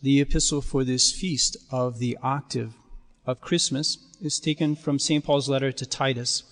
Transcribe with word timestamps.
The 0.00 0.20
epistle 0.20 0.62
for 0.62 0.84
this 0.84 1.10
feast 1.10 1.56
of 1.72 1.98
the 1.98 2.16
octave 2.22 2.74
of 3.26 3.40
Christmas 3.40 3.98
is 4.22 4.38
taken 4.38 4.76
from 4.76 5.00
St. 5.00 5.24
Paul's 5.24 5.48
letter 5.48 5.72
to 5.72 5.86
Titus. 5.86 6.44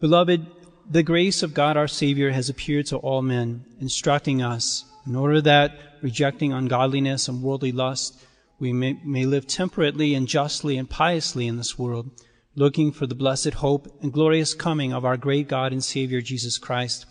Beloved, 0.00 0.44
the 0.90 1.04
grace 1.04 1.44
of 1.44 1.54
God 1.54 1.76
our 1.76 1.86
Savior 1.86 2.32
has 2.32 2.48
appeared 2.48 2.86
to 2.86 2.96
all 2.96 3.22
men, 3.22 3.64
instructing 3.80 4.42
us 4.42 4.84
in 5.06 5.14
order 5.14 5.40
that, 5.42 5.78
rejecting 6.02 6.52
ungodliness 6.52 7.28
and 7.28 7.42
worldly 7.44 7.70
lust, 7.70 8.20
we 8.58 8.72
may, 8.72 8.98
may 9.04 9.24
live 9.24 9.46
temperately 9.46 10.12
and 10.12 10.26
justly 10.26 10.76
and 10.76 10.90
piously 10.90 11.46
in 11.46 11.56
this 11.56 11.78
world, 11.78 12.10
looking 12.56 12.90
for 12.90 13.06
the 13.06 13.14
blessed 13.14 13.54
hope 13.54 13.86
and 14.02 14.12
glorious 14.12 14.52
coming 14.52 14.92
of 14.92 15.04
our 15.04 15.16
great 15.16 15.46
God 15.46 15.72
and 15.72 15.84
Savior 15.84 16.20
Jesus 16.20 16.58
Christ, 16.58 17.06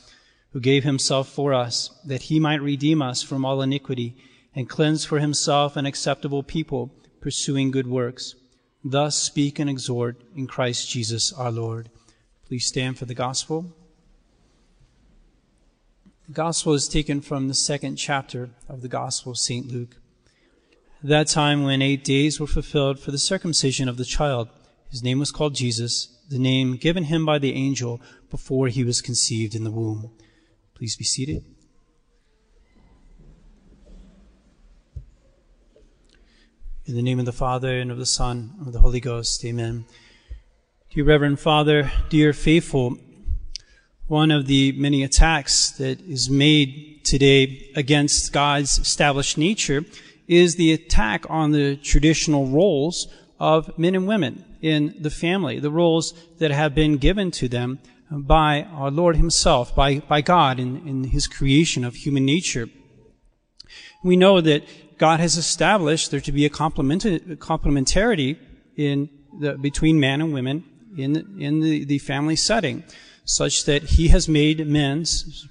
who 0.51 0.59
gave 0.59 0.83
himself 0.83 1.29
for 1.29 1.53
us, 1.53 1.89
that 2.03 2.23
he 2.23 2.37
might 2.37 2.61
redeem 2.61 3.01
us 3.01 3.23
from 3.23 3.45
all 3.45 3.61
iniquity 3.61 4.17
and 4.55 4.69
cleanse 4.69 5.05
for 5.05 5.19
himself 5.19 5.75
an 5.75 5.85
acceptable 5.85 6.43
people, 6.43 6.91
pursuing 7.21 7.71
good 7.71 7.87
works. 7.87 8.35
Thus 8.83 9.15
speak 9.17 9.59
and 9.59 9.69
exhort 9.69 10.21
in 10.35 10.47
Christ 10.47 10.89
Jesus 10.89 11.31
our 11.33 11.51
Lord. 11.51 11.89
Please 12.45 12.65
stand 12.65 12.97
for 12.97 13.05
the 13.05 13.15
gospel. 13.15 13.73
The 16.27 16.33
gospel 16.33 16.73
is 16.73 16.87
taken 16.87 17.21
from 17.21 17.47
the 17.47 17.53
second 17.53 17.95
chapter 17.95 18.49
of 18.69 18.81
the 18.81 18.87
gospel 18.87 19.31
of 19.31 19.37
St. 19.37 19.71
Luke. 19.71 19.97
That 21.01 21.27
time, 21.27 21.63
when 21.63 21.81
eight 21.81 22.03
days 22.03 22.39
were 22.39 22.47
fulfilled 22.47 22.97
for 22.97 23.11
the 23.11 23.17
circumcision 23.17 23.89
of 23.89 23.97
the 23.97 24.05
child, 24.05 24.47
his 24.89 25.03
name 25.03 25.19
was 25.19 25.31
called 25.31 25.55
Jesus, 25.55 26.17
the 26.29 26.39
name 26.39 26.77
given 26.77 27.05
him 27.05 27.25
by 27.25 27.39
the 27.39 27.53
angel 27.53 28.01
before 28.29 28.67
he 28.67 28.83
was 28.83 29.01
conceived 29.01 29.53
in 29.53 29.65
the 29.65 29.71
womb. 29.71 30.11
Please 30.75 30.95
be 30.95 31.03
seated. 31.03 31.43
In 36.85 36.95
the 36.95 37.01
name 37.01 37.17
of 37.17 37.25
the 37.25 37.31
Father, 37.31 37.79
and 37.79 37.91
of 37.91 37.97
the 37.97 38.05
Son, 38.05 38.55
and 38.57 38.67
of 38.67 38.73
the 38.73 38.81
Holy 38.81 38.99
Ghost, 38.99 39.45
amen. 39.45 39.85
Dear 40.89 41.05
Reverend 41.05 41.39
Father, 41.39 41.89
dear 42.09 42.33
faithful, 42.33 42.97
one 44.07 44.31
of 44.31 44.47
the 44.47 44.73
many 44.73 45.01
attacks 45.01 45.71
that 45.71 46.01
is 46.01 46.29
made 46.29 47.05
today 47.05 47.71
against 47.73 48.33
God's 48.33 48.79
established 48.79 49.37
nature 49.37 49.85
is 50.27 50.57
the 50.57 50.73
attack 50.73 51.25
on 51.29 51.53
the 51.53 51.77
traditional 51.77 52.47
roles 52.47 53.07
of 53.39 53.79
men 53.79 53.95
and 53.95 54.05
women 54.05 54.43
in 54.61 54.93
the 54.99 55.09
family, 55.09 55.59
the 55.59 55.71
roles 55.71 56.13
that 56.39 56.51
have 56.51 56.75
been 56.75 56.97
given 56.97 57.31
to 57.31 57.47
them 57.47 57.79
by 58.11 58.63
our 58.63 58.91
Lord 58.91 59.15
Himself, 59.15 59.73
by, 59.73 59.99
by 59.99 60.19
God 60.19 60.59
in, 60.59 60.85
in 60.85 61.05
His 61.05 61.27
creation 61.27 61.85
of 61.85 61.95
human 61.95 62.25
nature. 62.25 62.67
We 64.03 64.17
know 64.17 64.41
that 64.41 64.63
God 65.03 65.19
has 65.19 65.35
established 65.35 66.11
there 66.11 66.21
to 66.21 66.31
be 66.31 66.45
a 66.45 66.49
complementarity 66.49 68.37
in 68.77 69.09
the, 69.37 69.57
between 69.57 69.99
man 69.99 70.21
and 70.21 70.33
women 70.33 70.63
in, 70.97 71.17
in 71.37 71.59
the, 71.59 71.83
the 71.83 71.99
family 71.99 72.37
setting, 72.37 72.85
such 73.25 73.65
that 73.65 73.83
He 73.83 74.07
has 74.07 74.29
made 74.29 74.65
men 74.65 75.03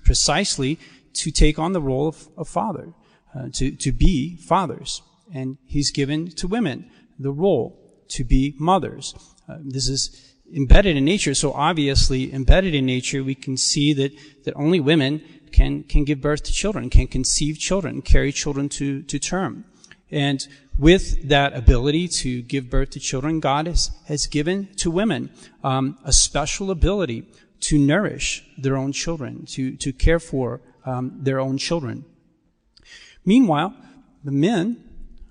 precisely 0.06 0.78
to 1.12 1.30
take 1.30 1.58
on 1.58 1.74
the 1.74 1.82
role 1.82 2.08
of, 2.08 2.30
of 2.38 2.48
father, 2.48 2.94
uh, 3.34 3.48
to, 3.52 3.72
to 3.72 3.92
be 3.92 4.38
fathers. 4.38 5.02
And 5.34 5.58
He's 5.66 5.90
given 5.90 6.30
to 6.30 6.48
women 6.48 6.90
the 7.18 7.30
role 7.30 7.78
to 8.08 8.24
be 8.24 8.54
mothers. 8.58 9.14
Uh, 9.46 9.58
this 9.60 9.86
is 9.86 10.31
embedded 10.54 10.96
in 10.96 11.04
nature, 11.04 11.34
so 11.34 11.52
obviously 11.52 12.32
embedded 12.32 12.74
in 12.74 12.86
nature, 12.86 13.24
we 13.24 13.34
can 13.34 13.56
see 13.56 13.92
that, 13.94 14.12
that 14.44 14.54
only 14.54 14.80
women 14.80 15.22
can, 15.52 15.82
can 15.84 16.04
give 16.04 16.20
birth 16.20 16.42
to 16.44 16.52
children, 16.52 16.90
can 16.90 17.06
conceive 17.06 17.58
children, 17.58 18.02
carry 18.02 18.32
children 18.32 18.68
to, 18.68 19.02
to 19.02 19.18
term. 19.18 19.64
And 20.10 20.46
with 20.78 21.28
that 21.28 21.54
ability 21.54 22.08
to 22.08 22.42
give 22.42 22.70
birth 22.70 22.90
to 22.90 23.00
children, 23.00 23.40
God 23.40 23.66
has, 23.66 23.90
has 24.06 24.26
given 24.26 24.68
to 24.76 24.90
women 24.90 25.30
um, 25.64 25.98
a 26.04 26.12
special 26.12 26.70
ability 26.70 27.26
to 27.60 27.78
nourish 27.78 28.44
their 28.58 28.76
own 28.76 28.92
children, 28.92 29.46
to, 29.46 29.76
to 29.76 29.92
care 29.92 30.18
for 30.18 30.60
um, 30.84 31.18
their 31.22 31.40
own 31.40 31.58
children. 31.58 32.04
Meanwhile, 33.24 33.74
the 34.24 34.32
men 34.32 34.82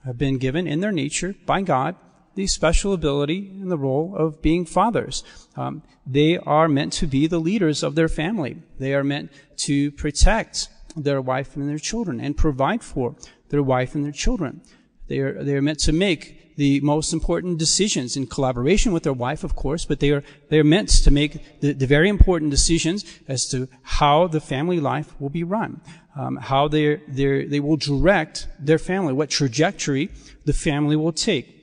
have 0.05 0.17
been 0.17 0.37
given 0.37 0.67
in 0.67 0.79
their 0.79 0.91
nature 0.91 1.35
by 1.45 1.61
God 1.61 1.95
the 2.35 2.47
special 2.47 2.93
ability 2.93 3.49
and 3.61 3.71
the 3.71 3.77
role 3.77 4.15
of 4.15 4.41
being 4.41 4.65
fathers. 4.65 5.23
Um, 5.55 5.83
they 6.05 6.37
are 6.37 6.67
meant 6.67 6.93
to 6.93 7.07
be 7.07 7.27
the 7.27 7.39
leaders 7.39 7.83
of 7.83 7.95
their 7.95 8.07
family. 8.07 8.57
They 8.79 8.93
are 8.93 9.03
meant 9.03 9.31
to 9.57 9.91
protect 9.91 10.69
their 10.95 11.21
wife 11.21 11.55
and 11.55 11.69
their 11.69 11.77
children 11.77 12.19
and 12.19 12.35
provide 12.35 12.83
for 12.83 13.15
their 13.49 13.63
wife 13.63 13.95
and 13.95 14.03
their 14.03 14.11
children. 14.11 14.61
They 15.07 15.19
are, 15.19 15.43
they 15.43 15.55
are 15.55 15.61
meant 15.61 15.79
to 15.79 15.91
make 15.91 16.55
the 16.55 16.79
most 16.81 17.13
important 17.13 17.57
decisions 17.57 18.15
in 18.15 18.27
collaboration 18.27 18.91
with 18.91 19.03
their 19.03 19.13
wife, 19.13 19.43
of 19.43 19.55
course, 19.55 19.85
but 19.85 19.99
they 19.99 20.11
are, 20.11 20.23
they 20.49 20.59
are 20.59 20.63
meant 20.63 20.89
to 20.89 21.11
make 21.11 21.59
the, 21.61 21.73
the 21.73 21.87
very 21.87 22.09
important 22.09 22.51
decisions 22.51 23.05
as 23.27 23.47
to 23.49 23.67
how 23.83 24.27
the 24.27 24.41
family 24.41 24.79
life 24.79 25.19
will 25.19 25.29
be 25.29 25.43
run, 25.43 25.81
um, 26.15 26.35
how 26.37 26.67
they 26.67 26.97
they 27.07 27.59
will 27.59 27.77
direct 27.77 28.47
their 28.59 28.77
family, 28.77 29.13
what 29.13 29.29
trajectory 29.29 30.09
the 30.45 30.53
family 30.53 30.95
will 30.95 31.13
take 31.13 31.60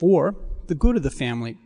for 0.00 0.34
the 0.68 0.74
good 0.74 0.96
of 0.96 1.02
the 1.02 1.10
family. 1.10 1.58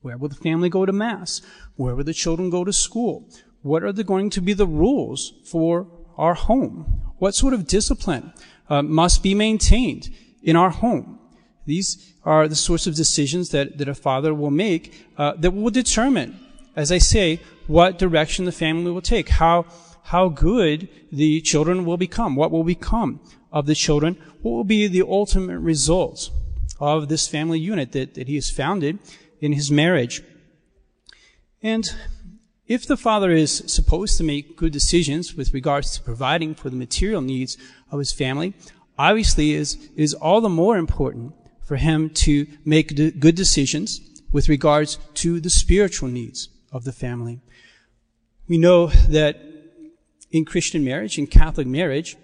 Where 0.00 0.18
will 0.18 0.28
the 0.28 0.34
family 0.34 0.68
go 0.68 0.84
to 0.84 0.92
Mass? 0.92 1.40
Where 1.76 1.94
will 1.94 2.04
the 2.04 2.12
children 2.12 2.50
go 2.50 2.64
to 2.64 2.72
school? 2.72 3.28
What 3.62 3.84
are 3.84 3.92
the, 3.92 4.04
going 4.04 4.30
to 4.30 4.40
be 4.40 4.54
the 4.54 4.66
rules 4.66 5.34
for 5.44 5.86
our 6.16 6.34
home? 6.34 7.00
What 7.18 7.36
sort 7.36 7.54
of 7.54 7.66
discipline 7.66 8.32
uh, 8.68 8.82
must 8.82 9.22
be 9.22 9.34
maintained 9.34 10.10
in 10.42 10.56
our 10.56 10.70
home? 10.70 11.18
These 11.64 12.12
are 12.24 12.48
the 12.48 12.56
sorts 12.56 12.86
of 12.86 12.94
decisions 12.94 13.50
that, 13.50 13.78
that 13.78 13.88
a 13.88 13.94
father 13.94 14.34
will 14.34 14.50
make 14.50 15.06
uh, 15.16 15.34
that 15.38 15.52
will 15.52 15.70
determine, 15.70 16.40
as 16.74 16.90
I 16.90 16.98
say, 16.98 17.40
what 17.66 17.98
direction 17.98 18.46
the 18.46 18.52
family 18.52 18.90
will 18.90 19.02
take, 19.02 19.28
how, 19.28 19.66
how 20.04 20.28
good 20.28 20.88
the 21.12 21.40
children 21.42 21.84
will 21.84 21.98
become, 21.98 22.36
what 22.36 22.50
will 22.50 22.64
become 22.64 23.20
of 23.52 23.66
the 23.66 23.74
children, 23.74 24.16
what 24.42 24.52
will 24.52 24.64
be 24.64 24.86
the 24.86 25.02
ultimate 25.02 25.58
results 25.58 26.30
of 26.78 27.08
this 27.08 27.26
family 27.26 27.58
unit 27.58 27.92
that, 27.92 28.14
that 28.14 28.28
he 28.28 28.34
has 28.36 28.50
founded 28.50 28.98
in 29.40 29.52
his 29.52 29.70
marriage. 29.70 30.22
And 31.62 31.88
if 32.66 32.86
the 32.86 32.96
father 32.96 33.30
is 33.30 33.64
supposed 33.66 34.18
to 34.18 34.24
make 34.24 34.56
good 34.56 34.72
decisions 34.72 35.34
with 35.34 35.54
regards 35.54 35.96
to 35.96 36.02
providing 36.02 36.54
for 36.54 36.70
the 36.70 36.76
material 36.76 37.22
needs 37.22 37.56
of 37.90 37.98
his 37.98 38.12
family, 38.12 38.54
obviously 38.98 39.52
is, 39.52 39.88
is 39.96 40.14
all 40.14 40.40
the 40.40 40.48
more 40.48 40.76
important 40.76 41.34
for 41.64 41.76
him 41.76 42.10
to 42.10 42.46
make 42.64 42.96
good 42.96 43.34
decisions 43.34 44.00
with 44.32 44.48
regards 44.48 44.98
to 45.14 45.40
the 45.40 45.50
spiritual 45.50 46.08
needs 46.08 46.48
of 46.72 46.84
the 46.84 46.92
family. 46.92 47.40
We 48.46 48.58
know 48.58 48.86
that 49.08 49.40
in 50.30 50.44
Christian 50.44 50.84
marriage, 50.84 51.18
in 51.18 51.26
Catholic 51.26 51.66
marriage, 51.66 52.16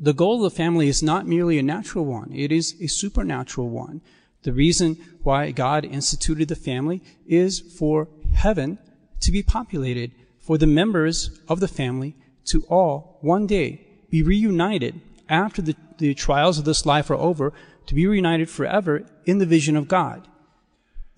the 0.00 0.14
goal 0.14 0.44
of 0.44 0.50
the 0.50 0.56
family 0.56 0.88
is 0.88 1.02
not 1.02 1.26
merely 1.26 1.58
a 1.58 1.62
natural 1.62 2.06
one, 2.06 2.32
it 2.34 2.50
is 2.50 2.74
a 2.80 2.86
supernatural 2.86 3.68
one. 3.68 4.00
The 4.42 4.52
reason 4.54 4.96
why 5.22 5.50
God 5.50 5.84
instituted 5.84 6.48
the 6.48 6.56
family 6.56 7.02
is 7.26 7.60
for 7.60 8.08
heaven 8.34 8.78
to 9.20 9.30
be 9.30 9.42
populated, 9.42 10.12
for 10.38 10.56
the 10.56 10.66
members 10.66 11.38
of 11.46 11.60
the 11.60 11.68
family 11.68 12.16
to 12.46 12.62
all 12.70 13.18
one 13.20 13.46
day 13.46 13.86
be 14.08 14.22
reunited 14.22 14.98
after 15.28 15.60
the, 15.60 15.76
the 15.98 16.14
trials 16.14 16.58
of 16.58 16.64
this 16.64 16.86
life 16.86 17.10
are 17.10 17.14
over, 17.14 17.52
to 17.86 17.94
be 17.94 18.06
reunited 18.06 18.48
forever 18.48 19.04
in 19.26 19.38
the 19.38 19.46
vision 19.46 19.76
of 19.76 19.88
God. 19.88 20.26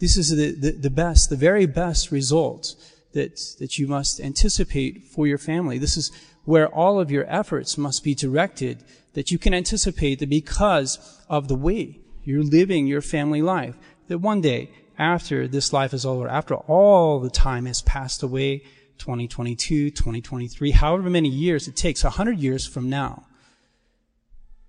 This 0.00 0.16
is 0.16 0.30
the, 0.30 0.50
the, 0.50 0.72
the 0.72 0.90
best, 0.90 1.30
the 1.30 1.36
very 1.36 1.66
best 1.66 2.10
result 2.10 2.74
that, 3.12 3.38
that 3.60 3.78
you 3.78 3.86
must 3.86 4.20
anticipate 4.20 5.04
for 5.04 5.26
your 5.26 5.38
family. 5.38 5.78
This 5.78 5.96
is 5.96 6.10
where 6.44 6.68
all 6.68 6.98
of 7.00 7.10
your 7.10 7.24
efforts 7.28 7.78
must 7.78 8.02
be 8.02 8.14
directed 8.14 8.82
that 9.14 9.30
you 9.30 9.38
can 9.38 9.54
anticipate 9.54 10.18
that 10.18 10.28
because 10.28 11.20
of 11.28 11.48
the 11.48 11.54
way 11.54 11.98
you're 12.24 12.42
living 12.42 12.86
your 12.86 13.02
family 13.02 13.42
life, 13.42 13.76
that 14.08 14.18
one 14.18 14.40
day 14.40 14.70
after 14.98 15.46
this 15.48 15.72
life 15.72 15.92
is 15.92 16.04
over, 16.06 16.28
after 16.28 16.54
all 16.54 17.20
the 17.20 17.30
time 17.30 17.66
has 17.66 17.82
passed 17.82 18.22
away, 18.22 18.58
2022, 18.98 19.90
2023, 19.90 20.70
however 20.72 21.10
many 21.10 21.28
years 21.28 21.66
it 21.66 21.76
takes, 21.76 22.04
100 22.04 22.38
years 22.38 22.66
from 22.66 22.88
now, 22.88 23.26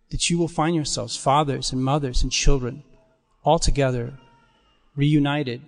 that 0.09 0.29
you 0.29 0.37
will 0.37 0.47
find 0.47 0.75
yourselves 0.75 1.17
fathers 1.17 1.71
and 1.71 1.83
mothers 1.83 2.23
and 2.23 2.31
children 2.31 2.83
all 3.43 3.59
together, 3.59 4.13
reunited 4.95 5.61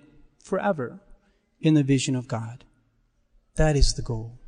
forever 0.44 1.00
in 1.60 1.74
the 1.74 1.84
vision 1.84 2.16
of 2.16 2.28
God. 2.28 2.64
That 3.56 3.76
is 3.76 3.94
the 3.94 4.02
goal. 4.02 4.40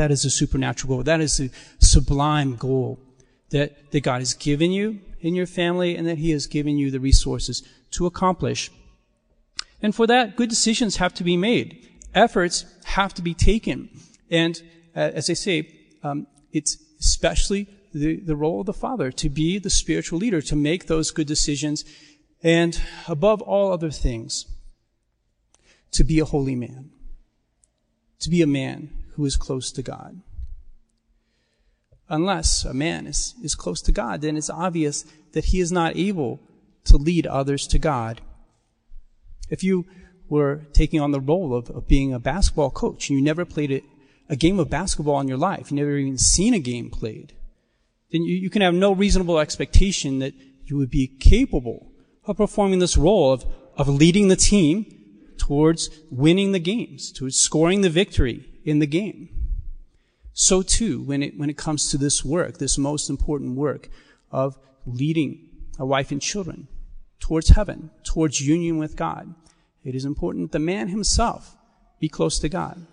That 0.00 0.10
is 0.10 0.24
a 0.24 0.30
supernatural 0.30 0.96
goal. 0.96 1.02
That 1.02 1.20
is 1.20 1.38
a 1.40 1.50
sublime 1.78 2.56
goal 2.56 2.98
that, 3.50 3.90
that 3.90 4.00
God 4.00 4.22
has 4.22 4.32
given 4.32 4.72
you 4.72 4.98
in 5.20 5.34
your 5.34 5.44
family 5.44 5.94
and 5.94 6.08
that 6.08 6.16
He 6.16 6.30
has 6.30 6.46
given 6.46 6.78
you 6.78 6.90
the 6.90 6.98
resources 6.98 7.62
to 7.90 8.06
accomplish. 8.06 8.70
And 9.82 9.94
for 9.94 10.06
that, 10.06 10.36
good 10.36 10.48
decisions 10.48 10.96
have 10.96 11.12
to 11.12 11.22
be 11.22 11.36
made. 11.36 11.86
Efforts 12.14 12.64
have 12.84 13.12
to 13.12 13.20
be 13.20 13.34
taken. 13.34 13.90
And 14.30 14.62
uh, 14.96 15.00
as 15.00 15.28
I 15.28 15.34
say, 15.34 15.70
um, 16.02 16.26
it's 16.50 16.78
especially 16.98 17.66
the, 17.92 18.20
the 18.20 18.36
role 18.36 18.60
of 18.60 18.66
the 18.66 18.72
father, 18.72 19.12
to 19.12 19.28
be 19.28 19.58
the 19.58 19.68
spiritual 19.68 20.18
leader, 20.18 20.40
to 20.40 20.56
make 20.56 20.86
those 20.86 21.10
good 21.10 21.26
decisions, 21.26 21.84
and 22.42 22.80
above 23.06 23.42
all 23.42 23.70
other 23.70 23.90
things, 23.90 24.46
to 25.90 26.04
be 26.04 26.20
a 26.20 26.24
holy 26.24 26.54
man, 26.54 26.90
to 28.20 28.30
be 28.30 28.42
a 28.42 28.46
man 28.46 28.90
who 29.14 29.24
is 29.24 29.36
close 29.36 29.72
to 29.72 29.82
God. 29.82 30.20
Unless 32.08 32.64
a 32.64 32.74
man 32.74 33.06
is, 33.06 33.34
is 33.42 33.54
close 33.54 33.80
to 33.82 33.92
God, 33.92 34.20
then 34.20 34.36
it's 34.36 34.50
obvious 34.50 35.04
that 35.32 35.46
he 35.46 35.60
is 35.60 35.70
not 35.70 35.96
able 35.96 36.40
to 36.84 36.96
lead 36.96 37.26
others 37.26 37.66
to 37.68 37.78
God. 37.78 38.20
If 39.48 39.62
you 39.62 39.86
were 40.28 40.62
taking 40.72 41.00
on 41.00 41.12
the 41.12 41.20
role 41.20 41.54
of, 41.54 41.70
of 41.70 41.88
being 41.88 42.12
a 42.12 42.18
basketball 42.18 42.70
coach 42.70 43.08
and 43.08 43.18
you 43.18 43.24
never 43.24 43.44
played 43.44 43.70
a, 43.70 43.82
a 44.28 44.36
game 44.36 44.58
of 44.58 44.70
basketball 44.70 45.20
in 45.20 45.28
your 45.28 45.38
life, 45.38 45.70
you 45.70 45.76
never 45.76 45.96
even 45.96 46.18
seen 46.18 46.54
a 46.54 46.58
game 46.58 46.90
played, 46.90 47.32
then 48.10 48.22
you, 48.22 48.34
you 48.34 48.50
can 48.50 48.62
have 48.62 48.74
no 48.74 48.92
reasonable 48.92 49.38
expectation 49.38 50.18
that 50.18 50.34
you 50.64 50.76
would 50.76 50.90
be 50.90 51.06
capable 51.06 51.92
of 52.24 52.36
performing 52.36 52.78
this 52.78 52.96
role 52.96 53.32
of, 53.32 53.44
of 53.76 53.88
leading 53.88 54.28
the 54.28 54.36
team 54.36 54.99
towards 55.50 55.90
winning 56.12 56.52
the 56.52 56.60
games, 56.60 57.10
towards 57.10 57.36
scoring 57.36 57.80
the 57.80 57.90
victory 57.90 58.48
in 58.64 58.78
the 58.78 58.86
game. 58.86 59.28
So 60.32 60.62
too, 60.62 61.02
when 61.02 61.24
it, 61.24 61.36
when 61.36 61.50
it 61.50 61.56
comes 61.56 61.90
to 61.90 61.98
this 61.98 62.24
work, 62.24 62.58
this 62.58 62.78
most 62.78 63.10
important 63.10 63.56
work 63.56 63.88
of 64.30 64.56
leading 64.86 65.48
a 65.76 65.84
wife 65.84 66.12
and 66.12 66.22
children 66.22 66.68
towards 67.18 67.48
heaven, 67.48 67.90
towards 68.04 68.40
union 68.40 68.78
with 68.78 68.94
God, 68.94 69.34
it 69.82 69.96
is 69.96 70.04
important 70.04 70.52
that 70.52 70.58
the 70.58 70.64
man 70.64 70.86
himself 70.86 71.56
be 71.98 72.08
close 72.08 72.38
to 72.38 72.48
God, 72.48 72.86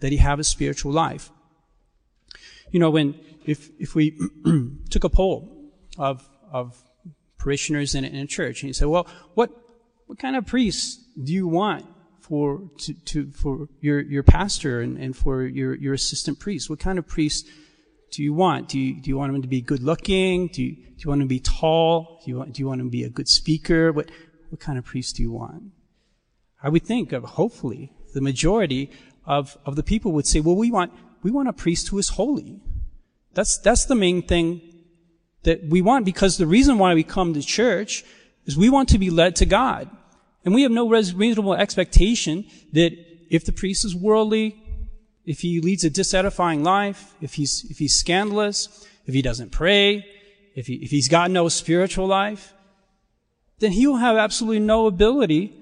that 0.00 0.10
he 0.10 0.18
have 0.18 0.40
a 0.40 0.44
spiritual 0.44 0.90
life. 0.90 1.30
You 2.72 2.80
know, 2.80 2.90
when, 2.90 3.14
if, 3.46 3.70
if 3.78 3.94
we 3.94 4.18
took 4.90 5.04
a 5.04 5.08
poll 5.08 5.70
of, 5.96 6.28
of 6.50 6.76
parishioners 7.38 7.94
in, 7.94 8.04
in 8.04 8.16
a 8.16 8.26
church 8.26 8.62
and 8.62 8.68
you 8.68 8.74
say, 8.74 8.86
well, 8.86 9.06
what, 9.34 9.52
what 10.06 10.18
kind 10.18 10.34
of 10.34 10.44
priest 10.44 10.98
do 11.22 11.32
you 11.32 11.46
want 11.46 11.86
for 12.30 12.70
to, 12.78 12.94
to 12.94 13.30
for 13.32 13.68
your 13.80 14.00
your 14.00 14.22
pastor 14.22 14.80
and, 14.80 14.96
and 14.96 15.16
for 15.16 15.42
your 15.42 15.74
your 15.74 15.94
assistant 15.94 16.38
priest? 16.38 16.70
What 16.70 16.78
kind 16.78 16.96
of 16.96 17.06
priest 17.06 17.48
do 18.12 18.22
you 18.22 18.32
want? 18.32 18.68
Do 18.68 18.78
you 18.78 19.02
do 19.02 19.10
you 19.10 19.18
want 19.18 19.34
him 19.34 19.42
to 19.42 19.48
be 19.48 19.60
good 19.60 19.82
looking? 19.82 20.46
Do 20.46 20.62
you 20.62 20.76
do 20.76 20.98
you 20.98 21.08
want 21.08 21.22
him 21.22 21.28
to 21.28 21.34
be 21.34 21.40
tall? 21.40 22.22
Do 22.24 22.30
you 22.30 22.38
want 22.38 22.52
do 22.52 22.62
you 22.62 22.68
want 22.68 22.80
him 22.80 22.86
to 22.86 22.90
be 22.92 23.02
a 23.02 23.10
good 23.10 23.28
speaker? 23.28 23.90
What 23.90 24.10
what 24.48 24.60
kind 24.60 24.78
of 24.78 24.84
priest 24.84 25.16
do 25.16 25.22
you 25.22 25.32
want? 25.32 25.64
I 26.62 26.68
would 26.68 26.84
think 26.84 27.12
of 27.12 27.24
hopefully 27.24 27.92
the 28.14 28.20
majority 28.20 28.90
of, 29.24 29.56
of 29.66 29.76
the 29.76 29.82
people 29.82 30.12
would 30.12 30.26
say, 30.26 30.40
well, 30.40 30.56
we 30.56 30.70
want 30.70 30.92
we 31.24 31.32
want 31.32 31.48
a 31.48 31.52
priest 31.52 31.88
who 31.88 31.98
is 31.98 32.10
holy. 32.10 32.60
That's 33.34 33.58
that's 33.58 33.86
the 33.86 33.96
main 33.96 34.22
thing 34.22 34.62
that 35.42 35.64
we 35.68 35.82
want 35.82 36.04
because 36.04 36.38
the 36.38 36.46
reason 36.46 36.78
why 36.78 36.94
we 36.94 37.02
come 37.02 37.34
to 37.34 37.42
church 37.42 38.04
is 38.46 38.56
we 38.56 38.70
want 38.70 38.88
to 38.90 38.98
be 38.98 39.10
led 39.10 39.34
to 39.36 39.46
God. 39.46 39.90
And 40.44 40.54
we 40.54 40.62
have 40.62 40.72
no 40.72 40.88
reasonable 40.88 41.54
expectation 41.54 42.46
that 42.72 42.92
if 43.30 43.44
the 43.44 43.52
priest 43.52 43.84
is 43.84 43.94
worldly, 43.94 44.56
if 45.24 45.40
he 45.40 45.60
leads 45.60 45.84
a 45.84 45.90
disedifying 45.90 46.64
life, 46.64 47.14
if 47.20 47.34
he's, 47.34 47.66
if 47.70 47.78
he's 47.78 47.94
scandalous, 47.94 48.86
if 49.06 49.14
he 49.14 49.22
doesn't 49.22 49.50
pray, 49.50 50.06
if, 50.54 50.66
he, 50.66 50.74
if 50.76 50.90
he's 50.90 51.08
got 51.08 51.30
no 51.30 51.48
spiritual 51.48 52.06
life, 52.06 52.54
then 53.58 53.72
he 53.72 53.86
will 53.86 53.98
have 53.98 54.16
absolutely 54.16 54.60
no 54.60 54.86
ability 54.86 55.52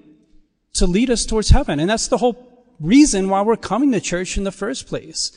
to 0.73 0.87
lead 0.87 1.09
us 1.09 1.25
towards 1.25 1.49
heaven. 1.49 1.79
And 1.79 1.89
that's 1.89 2.07
the 2.07 2.17
whole 2.17 2.65
reason 2.79 3.29
why 3.29 3.41
we're 3.41 3.57
coming 3.57 3.91
to 3.91 3.99
church 3.99 4.37
in 4.37 4.45
the 4.45 4.51
first 4.51 4.87
place, 4.87 5.31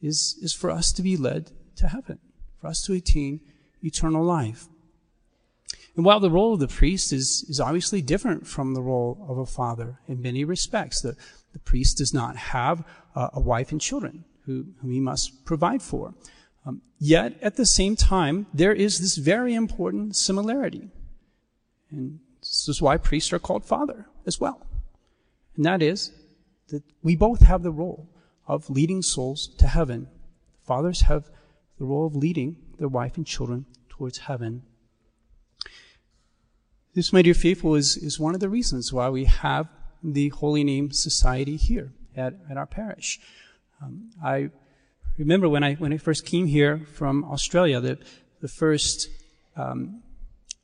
is, 0.00 0.38
is 0.40 0.54
for 0.54 0.70
us 0.70 0.92
to 0.92 1.02
be 1.02 1.16
led 1.16 1.50
to 1.76 1.88
heaven, 1.88 2.20
for 2.60 2.68
us 2.68 2.82
to 2.82 2.92
attain 2.92 3.40
eternal 3.82 4.22
life. 4.22 4.66
And 5.96 6.04
while 6.04 6.20
the 6.20 6.30
role 6.30 6.52
of 6.52 6.60
the 6.60 6.68
priest 6.68 7.12
is, 7.12 7.44
is 7.48 7.58
obviously 7.58 8.02
different 8.02 8.46
from 8.46 8.74
the 8.74 8.82
role 8.82 9.26
of 9.28 9.38
a 9.38 9.46
father 9.46 9.98
in 10.06 10.20
many 10.20 10.44
respects, 10.44 11.00
the, 11.00 11.16
the 11.54 11.58
priest 11.58 11.98
does 11.98 12.12
not 12.12 12.36
have 12.36 12.84
a, 13.14 13.30
a 13.34 13.40
wife 13.40 13.72
and 13.72 13.80
children 13.80 14.24
who, 14.44 14.66
whom 14.80 14.92
he 14.92 15.00
must 15.00 15.46
provide 15.46 15.80
for. 15.80 16.14
Um, 16.66 16.82
yet, 16.98 17.38
at 17.40 17.56
the 17.56 17.64
same 17.64 17.96
time, 17.96 18.46
there 18.52 18.74
is 18.74 18.98
this 18.98 19.16
very 19.16 19.54
important 19.54 20.16
similarity. 20.16 20.90
And 21.90 22.20
this 22.40 22.68
is 22.68 22.82
why 22.82 22.98
priests 22.98 23.32
are 23.32 23.38
called 23.38 23.64
father 23.64 24.06
as 24.26 24.38
well. 24.38 24.66
And 25.56 25.64
that 25.64 25.80
is 25.80 26.12
that 26.68 26.82
we 27.02 27.16
both 27.16 27.40
have 27.40 27.62
the 27.62 27.70
role 27.70 28.06
of 28.46 28.68
leading 28.68 29.00
souls 29.00 29.48
to 29.58 29.66
heaven. 29.66 30.08
Fathers 30.62 31.02
have 31.02 31.30
the 31.78 31.86
role 31.86 32.06
of 32.06 32.14
leading 32.14 32.56
their 32.78 32.88
wife 32.88 33.16
and 33.16 33.26
children 33.26 33.64
towards 33.88 34.18
heaven 34.18 34.62
this, 36.96 37.12
my 37.12 37.20
dear 37.20 37.34
faithful, 37.34 37.74
is, 37.74 37.98
is 37.98 38.18
one 38.18 38.34
of 38.34 38.40
the 38.40 38.48
reasons 38.48 38.90
why 38.90 39.10
we 39.10 39.26
have 39.26 39.68
the 40.02 40.30
Holy 40.30 40.64
Name 40.64 40.90
Society 40.90 41.56
here 41.56 41.92
at, 42.16 42.32
at 42.50 42.56
our 42.56 42.64
parish. 42.64 43.20
Um, 43.82 44.08
I 44.24 44.48
remember 45.18 45.46
when 45.46 45.62
I, 45.62 45.74
when 45.74 45.92
I 45.92 45.98
first 45.98 46.24
came 46.24 46.46
here 46.46 46.86
from 46.94 47.22
Australia, 47.24 47.80
the, 47.80 47.98
the 48.40 48.48
first 48.48 49.10
um, 49.56 50.02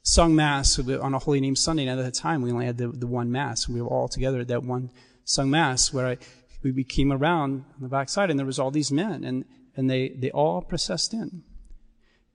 sung 0.02 0.34
Mass 0.34 0.78
on 0.78 1.12
a 1.12 1.18
Holy 1.18 1.38
Name 1.38 1.54
Sunday, 1.54 1.86
and 1.86 2.00
at 2.00 2.02
the 2.02 2.10
time 2.10 2.40
we 2.40 2.50
only 2.50 2.64
had 2.64 2.78
the, 2.78 2.88
the 2.88 3.06
one 3.06 3.30
Mass, 3.30 3.66
and 3.66 3.74
we 3.74 3.82
were 3.82 3.88
all 3.88 4.08
together 4.08 4.40
at 4.40 4.48
that 4.48 4.64
one 4.64 4.90
sung 5.24 5.50
Mass 5.50 5.92
where 5.92 6.06
I, 6.06 6.18
we, 6.62 6.70
we 6.72 6.82
came 6.82 7.12
around 7.12 7.66
on 7.76 7.82
the 7.82 7.88
backside, 7.88 8.30
and 8.30 8.38
there 8.38 8.46
was 8.46 8.58
all 8.58 8.70
these 8.70 8.90
men, 8.90 9.22
and, 9.22 9.44
and 9.76 9.90
they, 9.90 10.08
they 10.08 10.30
all 10.30 10.62
processed 10.62 11.12
in. 11.12 11.42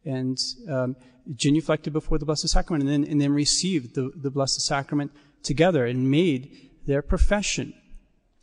And 0.06 0.40
um, 0.70 0.96
genuflected 1.36 1.94
before 1.94 2.18
the 2.18 2.26
Blessed 2.26 2.50
Sacrament 2.50 2.84
and 2.84 3.04
then, 3.04 3.12
and 3.12 3.22
then 3.22 3.34
received 3.34 3.96
the, 3.96 4.12
the 4.16 4.32
Blessed 4.32 4.62
Sacrament 4.62 5.12
together 5.44 5.86
and 5.86 6.10
made 6.10 6.70
their 6.86 7.02
profession 7.02 7.74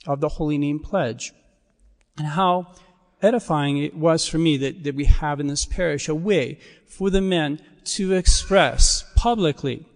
of 0.06 0.20
the 0.20 0.28
Holy 0.28 0.58
Name 0.58 0.78
Pledge. 0.78 1.32
And 2.18 2.28
how 2.28 2.74
edifying 3.22 3.78
it 3.78 3.96
was 3.96 4.26
for 4.28 4.38
me 4.38 4.56
that, 4.58 4.84
that 4.84 4.94
we 4.94 5.06
have 5.06 5.40
in 5.40 5.46
this 5.46 5.64
parish 5.64 6.08
a 6.08 6.14
way 6.14 6.58
for 6.86 7.10
the 7.10 7.20
men 7.20 7.60
to 7.84 8.12
express 8.12 9.04
publicly 9.16 9.86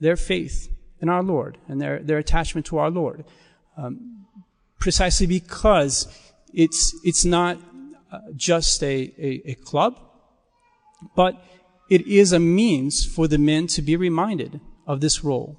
their 0.00 0.16
faith 0.16 0.72
in 1.00 1.08
our 1.08 1.22
Lord 1.22 1.58
and 1.68 1.80
their, 1.80 2.00
their 2.00 2.18
attachment 2.18 2.66
to 2.66 2.78
our 2.78 2.90
Lord. 2.90 3.24
Um, 3.76 4.26
precisely 4.78 5.26
because 5.26 6.06
it's, 6.52 6.98
it's 7.02 7.24
not 7.24 7.58
uh, 8.12 8.18
just 8.34 8.82
a, 8.82 9.12
a, 9.18 9.42
a 9.50 9.54
club, 9.54 9.98
but 11.14 11.42
it 11.88 12.06
is 12.06 12.32
a 12.32 12.38
means 12.38 13.04
for 13.04 13.28
the 13.28 13.38
men 13.38 13.66
to 13.68 13.82
be 13.82 13.96
reminded 13.96 14.60
of 14.86 15.00
this 15.00 15.22
role, 15.22 15.56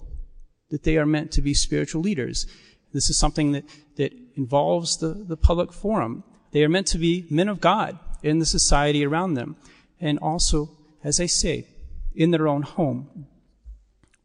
that 0.69 0.83
they 0.83 0.97
are 0.97 1.05
meant 1.05 1.31
to 1.33 1.41
be 1.41 1.53
spiritual 1.53 2.01
leaders. 2.01 2.45
This 2.93 3.09
is 3.09 3.17
something 3.17 3.51
that, 3.53 3.65
that 3.95 4.13
involves 4.35 4.97
the, 4.97 5.09
the 5.09 5.37
public 5.37 5.73
forum. 5.73 6.23
They 6.51 6.63
are 6.63 6.69
meant 6.69 6.87
to 6.87 6.97
be 6.97 7.27
men 7.29 7.49
of 7.49 7.61
God 7.61 7.97
in 8.23 8.39
the 8.39 8.45
society 8.45 9.05
around 9.05 9.35
them, 9.35 9.55
and 9.99 10.19
also, 10.19 10.77
as 11.03 11.19
I 11.19 11.25
say, 11.25 11.67
in 12.15 12.31
their 12.31 12.47
own 12.47 12.63
home. 12.63 13.27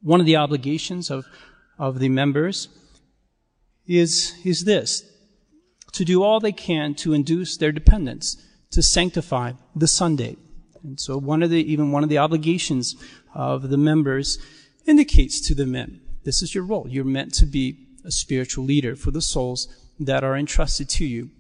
One 0.00 0.21
of 0.21 0.26
the 0.26 0.37
obligations 0.37 1.11
of, 1.11 1.25
of 1.78 1.99
the 1.99 2.09
members 2.09 2.68
is, 3.87 4.35
is 4.44 4.64
this 4.64 5.04
to 5.92 6.04
do 6.04 6.23
all 6.23 6.40
they 6.40 6.52
can 6.52 6.94
to 6.94 7.12
induce 7.12 7.56
their 7.56 7.73
dependents 7.73 8.37
to 8.71 8.82
sanctify 8.82 9.52
the 9.76 9.87
Sunday. 9.87 10.37
And 10.82 10.98
so 10.98 11.18
one 11.18 11.42
of 11.42 11.50
the, 11.50 11.62
even 11.72 11.92
one 11.92 12.02
of 12.02 12.08
the 12.08 12.18
obligations 12.18 12.96
of 13.34 13.70
the 13.70 13.76
members 13.76 14.38
indicates 14.86 15.40
to 15.48 15.54
the 15.54 15.66
men, 15.66 16.00
this 16.24 16.42
is 16.42 16.54
your 16.54 16.64
role. 16.64 16.86
You're 16.88 17.04
meant 17.04 17.34
to 17.34 17.46
be 17.46 17.86
a 18.04 18.10
spiritual 18.10 18.64
leader 18.64 18.96
for 18.96 19.10
the 19.10 19.22
souls 19.22 19.68
that 20.00 20.24
are 20.24 20.36
entrusted 20.36 20.88
to 20.90 21.04
you. 21.04 21.30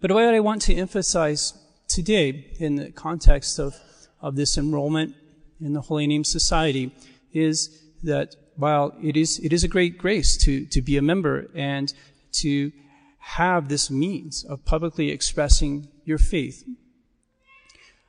But 0.00 0.12
what 0.12 0.24
I 0.24 0.40
want 0.40 0.62
to 0.62 0.74
emphasize 0.74 1.52
today 1.88 2.52
in 2.58 2.76
the 2.76 2.90
context 2.92 3.58
of, 3.58 3.76
of 4.20 4.36
this 4.36 4.56
enrollment 4.56 5.14
in 5.60 5.72
the 5.72 5.80
Holy 5.80 6.06
Name 6.06 6.24
Society 6.24 6.92
is 7.32 7.82
that 8.02 8.36
while 8.56 8.94
it 9.02 9.16
is, 9.16 9.38
it 9.40 9.52
is 9.52 9.64
a 9.64 9.68
great 9.68 9.98
grace 9.98 10.36
to, 10.38 10.66
to 10.66 10.82
be 10.82 10.96
a 10.96 11.02
member 11.02 11.48
and 11.54 11.92
to 12.32 12.72
have 13.18 13.68
this 13.68 13.90
means 13.90 14.44
of 14.44 14.64
publicly 14.64 15.10
expressing 15.10 15.88
your 16.04 16.18
faith, 16.18 16.64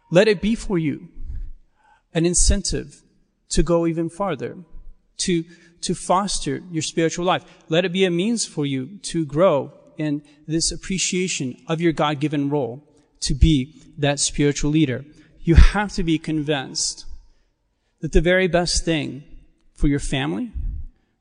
let 0.09 0.27
it 0.27 0.41
be 0.41 0.55
for 0.55 0.77
you 0.77 1.09
an 2.13 2.25
incentive 2.25 3.03
to 3.49 3.63
go 3.63 3.85
even 3.85 4.09
farther, 4.09 4.57
to, 5.17 5.43
to 5.81 5.93
foster 5.93 6.61
your 6.71 6.81
spiritual 6.81 7.25
life. 7.25 7.43
Let 7.67 7.85
it 7.85 7.91
be 7.91 8.05
a 8.05 8.11
means 8.11 8.45
for 8.45 8.65
you 8.65 8.97
to 9.03 9.25
grow 9.25 9.73
in 9.97 10.23
this 10.47 10.71
appreciation 10.71 11.57
of 11.67 11.81
your 11.81 11.91
God-given 11.91 12.49
role 12.49 12.83
to 13.21 13.33
be 13.33 13.75
that 13.97 14.19
spiritual 14.19 14.71
leader. 14.71 15.05
You 15.41 15.55
have 15.55 15.93
to 15.93 16.03
be 16.03 16.17
convinced 16.17 17.05
that 18.01 18.13
the 18.13 18.21
very 18.21 18.47
best 18.47 18.85
thing 18.85 19.23
for 19.73 19.87
your 19.87 19.99
family, 19.99 20.51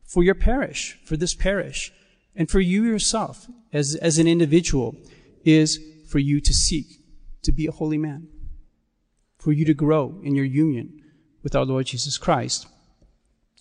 for 0.05 0.23
your 0.23 0.35
parish, 0.35 0.99
for 1.05 1.17
this 1.17 1.35
parish, 1.35 1.93
and 2.37 2.49
for 2.49 2.61
you 2.61 2.85
yourself 2.85 3.47
as, 3.73 3.97
as 3.97 4.19
an 4.19 4.29
individual 4.29 4.95
is 5.45 5.81
for 6.09 6.19
you 6.19 6.41
to 6.41 6.55
seek 6.55 7.01
to 7.43 7.53
be 7.53 7.67
a 7.67 7.73
holy 7.73 7.99
man 7.99 8.29
for 9.39 9.53
you 9.53 9.65
to 9.65 9.75
grow 9.75 10.21
in 10.23 10.35
your 10.35 10.45
union 10.45 11.03
with 11.43 11.55
our 11.55 11.65
Lord 11.65 11.87
Jesus 11.87 12.19
Christ. 12.19 12.67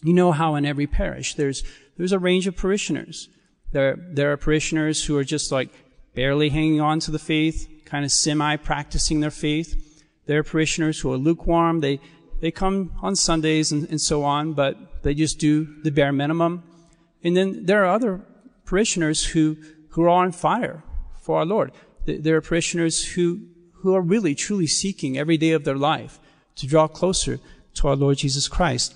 You 0.04 0.14
know 0.14 0.32
how 0.32 0.56
in 0.56 0.66
every 0.66 0.88
parish 0.88 1.36
there's, 1.36 1.64
there's 1.98 2.12
a 2.12 2.20
range 2.20 2.48
of 2.48 2.56
parishioners. 2.56 3.30
There, 3.72 3.98
there 3.98 4.32
are 4.32 4.38
parishioners 4.38 5.06
who 5.06 5.18
are 5.18 5.24
just 5.24 5.52
like 5.52 5.70
barely 6.16 6.50
hanging 6.50 6.82
on 6.82 7.00
to 7.02 7.12
the 7.12 7.20
faith, 7.20 7.70
kind 7.86 8.06
of 8.06 8.12
semi-practicing 8.12 9.20
their 9.20 9.32
faith. 9.32 10.04
There 10.26 10.40
are 10.40 10.44
parishioners 10.44 11.00
who 11.00 11.14
are 11.14 11.18
lukewarm. 11.18 11.80
They, 11.80 12.00
they 12.42 12.52
come 12.52 12.92
on 13.02 13.16
Sundays 13.16 13.72
and, 13.72 13.90
and 13.90 14.02
so 14.02 14.24
on, 14.24 14.54
but 14.54 15.04
they 15.04 15.14
just 15.14 15.40
do 15.40 15.82
the 15.84 15.92
bare 15.92 16.12
minimum. 16.12 16.64
And 17.24 17.36
then 17.36 17.66
there 17.66 17.84
are 17.84 17.94
other 17.94 18.22
parishioners 18.66 19.26
who, 19.26 19.58
who 19.90 20.04
are 20.04 20.10
on 20.10 20.32
fire 20.32 20.84
for 21.22 21.40
our 21.40 21.46
Lord. 21.46 21.72
There 22.06 22.36
are 22.36 22.42
parishioners 22.42 23.04
who, 23.04 23.42
who 23.82 23.96
are 23.96 24.02
really, 24.02 24.36
truly 24.36 24.68
seeking 24.68 25.18
every 25.18 25.38
day 25.38 25.52
of 25.52 25.64
their 25.64 25.78
life 25.78 26.20
to 26.56 26.68
draw 26.68 26.88
closer 26.88 27.40
to 27.76 27.88
our 27.88 27.96
Lord 27.96 28.18
Jesus 28.18 28.48
Christ. 28.48 28.96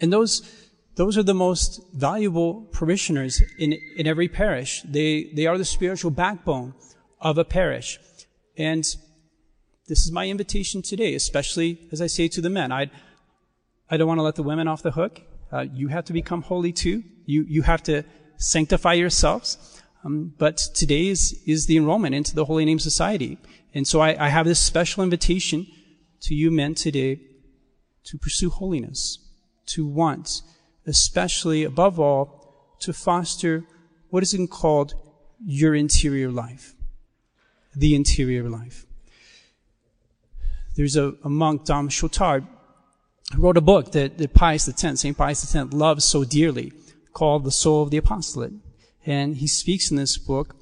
And 0.00 0.12
those, 0.12 0.42
those 0.96 1.16
are 1.18 1.22
the 1.22 1.34
most 1.34 1.80
valuable 1.94 2.68
parishioners 2.72 3.42
in, 3.58 3.78
in 3.96 4.06
every 4.06 4.28
parish. 4.28 4.82
They, 4.82 5.30
they 5.34 5.46
are 5.46 5.58
the 5.58 5.64
spiritual 5.64 6.10
backbone 6.10 6.74
of 7.20 7.38
a 7.38 7.44
parish. 7.44 7.98
And 8.56 8.84
this 9.88 10.04
is 10.04 10.12
my 10.12 10.28
invitation 10.28 10.82
today, 10.82 11.14
especially 11.14 11.88
as 11.92 12.00
I 12.00 12.06
say 12.06 12.28
to 12.28 12.40
the 12.40 12.50
men. 12.50 12.72
I, 12.72 12.90
I 13.90 13.96
don't 13.96 14.08
want 14.08 14.18
to 14.18 14.22
let 14.22 14.36
the 14.36 14.42
women 14.42 14.68
off 14.68 14.82
the 14.82 14.92
hook. 14.92 15.20
Uh, 15.52 15.66
you 15.72 15.88
have 15.88 16.04
to 16.04 16.12
become 16.12 16.42
holy 16.42 16.72
too. 16.72 17.02
You, 17.26 17.44
you 17.48 17.62
have 17.62 17.82
to 17.84 18.04
sanctify 18.36 18.94
yourselves. 18.94 19.82
Um, 20.04 20.34
but 20.38 20.56
today 20.74 21.08
is, 21.08 21.40
is 21.46 21.66
the 21.66 21.76
enrollment 21.76 22.14
into 22.14 22.34
the 22.34 22.46
Holy 22.46 22.64
Name 22.64 22.78
Society. 22.78 23.38
And 23.74 23.86
so 23.86 24.00
I, 24.00 24.26
I 24.26 24.28
have 24.28 24.46
this 24.46 24.58
special 24.58 25.02
invitation 25.02 25.66
to 26.22 26.34
you 26.34 26.50
men 26.50 26.74
today 26.74 27.20
to 28.04 28.18
pursue 28.18 28.50
holiness, 28.50 29.18
to 29.66 29.86
want, 29.86 30.42
especially 30.86 31.64
above 31.64 32.00
all, 32.00 32.76
to 32.80 32.92
foster 32.92 33.64
what 34.08 34.22
is 34.22 34.36
called 34.50 34.94
your 35.44 35.74
interior 35.74 36.30
life. 36.30 36.74
The 37.76 37.94
interior 37.94 38.48
life. 38.48 38.86
There's 40.76 40.96
a, 40.96 41.14
a 41.22 41.28
monk, 41.28 41.66
Dom 41.66 41.88
Chautard, 41.88 42.46
who 43.34 43.42
wrote 43.42 43.56
a 43.56 43.60
book 43.60 43.92
that, 43.92 44.18
that 44.18 44.34
Pius 44.34 44.68
X, 44.68 45.00
St. 45.00 45.16
Pius 45.16 45.54
X, 45.54 45.72
loves 45.72 46.04
so 46.04 46.24
dearly 46.24 46.72
called 47.12 47.44
The 47.44 47.50
Soul 47.50 47.82
of 47.82 47.90
the 47.90 47.98
Apostolate. 47.98 48.52
And 49.06 49.36
he 49.36 49.46
speaks 49.46 49.90
in 49.90 49.96
this 49.96 50.18
book 50.18 50.56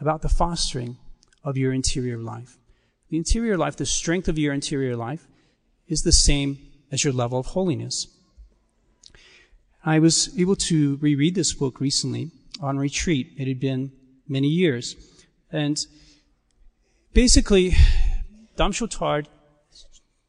about 0.00 0.22
the 0.22 0.28
fostering 0.28 0.96
of 1.42 1.56
your 1.56 1.72
interior 1.72 2.18
life. 2.18 2.58
The 3.08 3.16
interior 3.16 3.56
life, 3.56 3.76
the 3.76 3.86
strength 3.86 4.28
of 4.28 4.38
your 4.38 4.52
interior 4.52 4.96
life, 4.96 5.28
is 5.86 6.02
the 6.02 6.12
same 6.12 6.58
as 6.90 7.04
your 7.04 7.12
level 7.12 7.38
of 7.38 7.46
holiness. 7.46 8.08
I 9.84 9.98
was 9.98 10.36
able 10.38 10.56
to 10.56 10.96
reread 10.96 11.34
this 11.34 11.52
book 11.52 11.80
recently 11.80 12.30
on 12.60 12.78
retreat. 12.78 13.32
It 13.36 13.46
had 13.46 13.60
been 13.60 13.92
many 14.26 14.48
years. 14.48 14.96
And 15.52 15.78
basically, 17.12 17.74
Dom 18.56 18.72
Chautard 18.72 19.26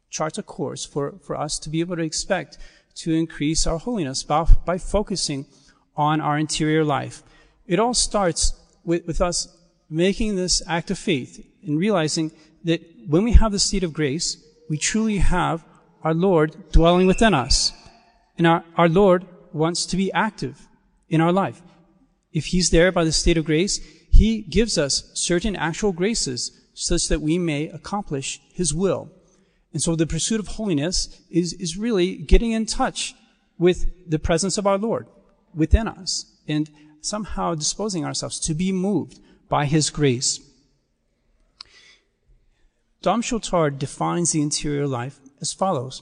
charts 0.09 0.37
a 0.37 0.43
course 0.43 0.85
for, 0.85 1.19
for 1.23 1.35
us 1.35 1.57
to 1.59 1.69
be 1.69 1.79
able 1.79 1.95
to 1.95 2.03
expect 2.03 2.57
to 2.95 3.13
increase 3.13 3.67
our 3.67 3.77
holiness 3.77 4.23
by, 4.23 4.45
by 4.65 4.77
focusing 4.77 5.45
on 5.95 6.21
our 6.21 6.37
interior 6.37 6.83
life. 6.83 7.23
It 7.67 7.79
all 7.79 7.93
starts 7.93 8.53
with, 8.83 9.05
with 9.05 9.21
us 9.21 9.47
making 9.89 10.35
this 10.35 10.61
act 10.67 10.91
of 10.91 10.99
faith 10.99 11.45
and 11.63 11.79
realizing 11.79 12.31
that 12.63 12.81
when 13.07 13.23
we 13.23 13.33
have 13.33 13.51
the 13.51 13.59
seed 13.59 13.83
of 13.83 13.93
grace, 13.93 14.37
we 14.69 14.77
truly 14.77 15.17
have 15.17 15.63
our 16.03 16.13
Lord 16.13 16.71
dwelling 16.71 17.07
within 17.07 17.33
us. 17.33 17.71
And 18.37 18.45
our, 18.45 18.63
our 18.77 18.89
Lord 18.89 19.25
wants 19.53 19.85
to 19.87 19.97
be 19.97 20.11
active 20.11 20.67
in 21.09 21.21
our 21.21 21.31
life. 21.31 21.61
If 22.33 22.47
He's 22.47 22.69
there 22.69 22.91
by 22.91 23.03
the 23.03 23.11
state 23.11 23.37
of 23.37 23.45
grace, 23.45 23.79
He 24.11 24.41
gives 24.41 24.77
us 24.77 25.11
certain 25.13 25.55
actual 25.55 25.91
graces 25.91 26.51
such 26.73 27.07
that 27.07 27.21
we 27.21 27.37
may 27.37 27.69
accomplish 27.69 28.41
His 28.53 28.73
will. 28.73 29.09
And 29.71 29.81
so 29.81 29.95
the 29.95 30.07
pursuit 30.07 30.39
of 30.39 30.47
holiness 30.47 31.21
is, 31.29 31.53
is 31.53 31.77
really 31.77 32.17
getting 32.17 32.51
in 32.51 32.65
touch 32.65 33.15
with 33.57 34.09
the 34.09 34.19
presence 34.19 34.57
of 34.57 34.67
our 34.67 34.77
Lord 34.77 35.07
within 35.53 35.87
us 35.87 36.25
and 36.47 36.69
somehow 37.05 37.55
disposing 37.55 38.03
ourselves 38.05 38.39
to 38.39 38.53
be 38.53 38.71
moved 38.71 39.19
by 39.47 39.65
His 39.65 39.89
grace. 39.89 40.39
Dom 43.01 43.21
Chautard 43.21 43.77
defines 43.77 44.31
the 44.31 44.41
interior 44.41 44.87
life 44.87 45.19
as 45.39 45.53
follows. 45.53 46.01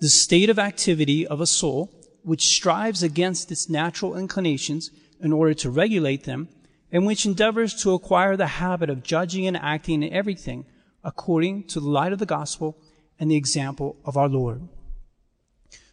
The 0.00 0.08
state 0.08 0.48
of 0.48 0.58
activity 0.58 1.26
of 1.26 1.40
a 1.40 1.46
soul 1.46 1.92
which 2.22 2.46
strives 2.46 3.02
against 3.02 3.52
its 3.52 3.68
natural 3.68 4.16
inclinations 4.16 4.90
in 5.20 5.32
order 5.32 5.54
to 5.54 5.70
regulate 5.70 6.24
them 6.24 6.48
and 6.90 7.06
which 7.06 7.26
endeavors 7.26 7.74
to 7.82 7.92
acquire 7.92 8.36
the 8.36 8.46
habit 8.46 8.88
of 8.88 9.02
judging 9.02 9.46
and 9.46 9.56
acting 9.56 10.02
in 10.02 10.12
everything 10.12 10.64
according 11.04 11.64
to 11.64 11.80
the 11.80 11.88
light 11.88 12.12
of 12.12 12.18
the 12.18 12.26
gospel 12.26 12.78
and 13.20 13.30
the 13.30 13.36
example 13.36 13.96
of 14.04 14.16
our 14.16 14.28
Lord. 14.28 14.66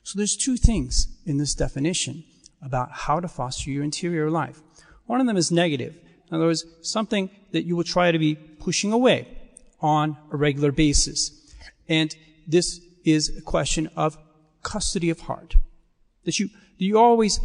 So 0.03 0.17
there's 0.17 0.37
two 0.37 0.55
things 0.55 1.07
in 1.25 1.37
this 1.37 1.55
definition 1.55 2.23
about 2.65 2.91
how 2.91 3.19
to 3.19 3.27
foster 3.27 3.69
your 3.69 3.83
interior 3.83 4.29
life. 4.29 4.59
One 5.05 5.21
of 5.21 5.27
them 5.27 5.37
is 5.37 5.51
negative. 5.51 5.95
In 6.29 6.35
other 6.35 6.45
words, 6.47 6.65
something 6.81 7.29
that 7.51 7.63
you 7.63 7.75
will 7.75 7.83
try 7.83 8.11
to 8.11 8.19
be 8.19 8.35
pushing 8.35 8.91
away 8.91 9.27
on 9.79 10.17
a 10.31 10.35
regular 10.35 10.71
basis. 10.71 11.53
And 11.87 12.13
this 12.47 12.81
is 13.05 13.37
a 13.37 13.41
question 13.41 13.89
of 13.95 14.17
custody 14.63 15.11
of 15.11 15.21
heart. 15.21 15.55
That 16.23 16.39
you, 16.39 16.49
you 16.77 16.97
always 16.97 17.39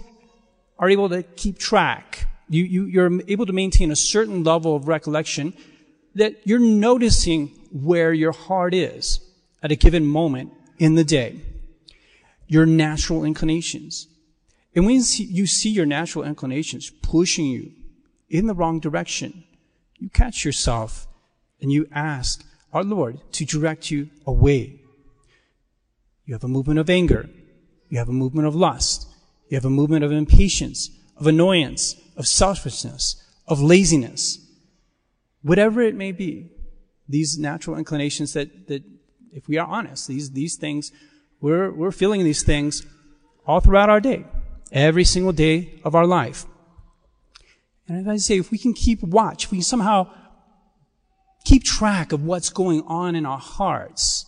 are 0.78 0.88
able 0.88 1.10
to 1.10 1.22
keep 1.22 1.58
track. 1.58 2.26
You, 2.48 2.64
you, 2.64 2.84
you're 2.86 3.20
able 3.28 3.44
to 3.44 3.52
maintain 3.52 3.90
a 3.90 3.96
certain 3.96 4.42
level 4.42 4.74
of 4.74 4.88
recollection 4.88 5.52
that 6.14 6.36
you're 6.44 6.58
noticing 6.58 7.48
where 7.70 8.12
your 8.12 8.32
heart 8.32 8.74
is 8.74 9.20
at 9.62 9.70
a 9.70 9.76
given 9.76 10.06
moment 10.06 10.52
in 10.78 10.94
the 10.94 11.04
day. 11.04 11.40
Your 12.48 12.66
natural 12.66 13.24
inclinations. 13.24 14.08
And 14.74 14.86
when 14.86 15.02
you 15.16 15.46
see 15.46 15.70
your 15.70 15.86
natural 15.86 16.24
inclinations 16.24 16.90
pushing 17.02 17.46
you 17.46 17.72
in 18.28 18.46
the 18.46 18.54
wrong 18.54 18.78
direction, 18.78 19.44
you 19.98 20.08
catch 20.08 20.44
yourself 20.44 21.08
and 21.60 21.72
you 21.72 21.88
ask 21.92 22.44
our 22.72 22.84
Lord 22.84 23.20
to 23.32 23.44
direct 23.44 23.90
you 23.90 24.10
away. 24.26 24.80
You 26.24 26.34
have 26.34 26.44
a 26.44 26.48
movement 26.48 26.78
of 26.78 26.88
anger. 26.88 27.28
You 27.88 27.98
have 27.98 28.08
a 28.08 28.12
movement 28.12 28.46
of 28.46 28.54
lust. 28.54 29.08
You 29.48 29.56
have 29.56 29.64
a 29.64 29.70
movement 29.70 30.04
of 30.04 30.12
impatience, 30.12 30.90
of 31.16 31.26
annoyance, 31.26 31.96
of 32.16 32.28
selfishness, 32.28 33.20
of 33.48 33.60
laziness. 33.60 34.38
Whatever 35.42 35.80
it 35.80 35.96
may 35.96 36.12
be, 36.12 36.52
these 37.08 37.36
natural 37.36 37.76
inclinations 37.76 38.34
that, 38.34 38.68
that 38.68 38.84
if 39.32 39.48
we 39.48 39.58
are 39.58 39.66
honest, 39.66 40.06
these, 40.06 40.30
these 40.30 40.54
things, 40.54 40.92
we're, 41.40 41.72
we're 41.72 41.90
feeling 41.90 42.22
these 42.22 42.44
things 42.44 42.86
all 43.44 43.58
throughout 43.58 43.90
our 43.90 44.00
day 44.00 44.24
every 44.72 45.04
single 45.04 45.32
day 45.32 45.80
of 45.84 45.94
our 45.94 46.06
life. 46.06 46.46
And 47.88 47.98
as 47.98 48.08
I 48.08 48.16
say, 48.18 48.38
if 48.38 48.50
we 48.50 48.58
can 48.58 48.72
keep 48.72 49.02
watch, 49.02 49.44
if 49.44 49.50
we 49.50 49.58
can 49.58 49.64
somehow 49.64 50.10
keep 51.44 51.64
track 51.64 52.12
of 52.12 52.24
what's 52.24 52.50
going 52.50 52.82
on 52.82 53.16
in 53.16 53.26
our 53.26 53.38
hearts, 53.38 54.26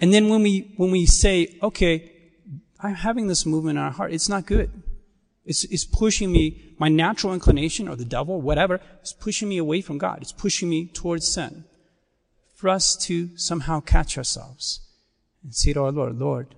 and 0.00 0.12
then 0.12 0.28
when 0.28 0.42
we, 0.42 0.72
when 0.76 0.90
we 0.90 1.06
say, 1.06 1.58
okay, 1.62 2.10
I'm 2.80 2.94
having 2.94 3.26
this 3.26 3.46
movement 3.46 3.78
in 3.78 3.84
our 3.84 3.90
heart, 3.90 4.12
it's 4.12 4.28
not 4.28 4.46
good. 4.46 4.70
It's, 5.44 5.64
it's 5.64 5.84
pushing 5.84 6.32
me, 6.32 6.74
my 6.78 6.88
natural 6.88 7.34
inclination 7.34 7.88
or 7.88 7.96
the 7.96 8.04
devil, 8.04 8.40
whatever, 8.40 8.80
is 9.02 9.12
pushing 9.12 9.48
me 9.48 9.58
away 9.58 9.80
from 9.80 9.98
God. 9.98 10.18
It's 10.22 10.32
pushing 10.32 10.68
me 10.68 10.86
towards 10.86 11.28
sin. 11.28 11.64
For 12.54 12.68
us 12.68 12.96
to 13.06 13.36
somehow 13.36 13.80
catch 13.80 14.16
ourselves 14.16 14.80
and 15.42 15.54
say 15.54 15.72
to 15.72 15.82
our 15.82 15.92
Lord, 15.92 16.18
Lord, 16.18 16.54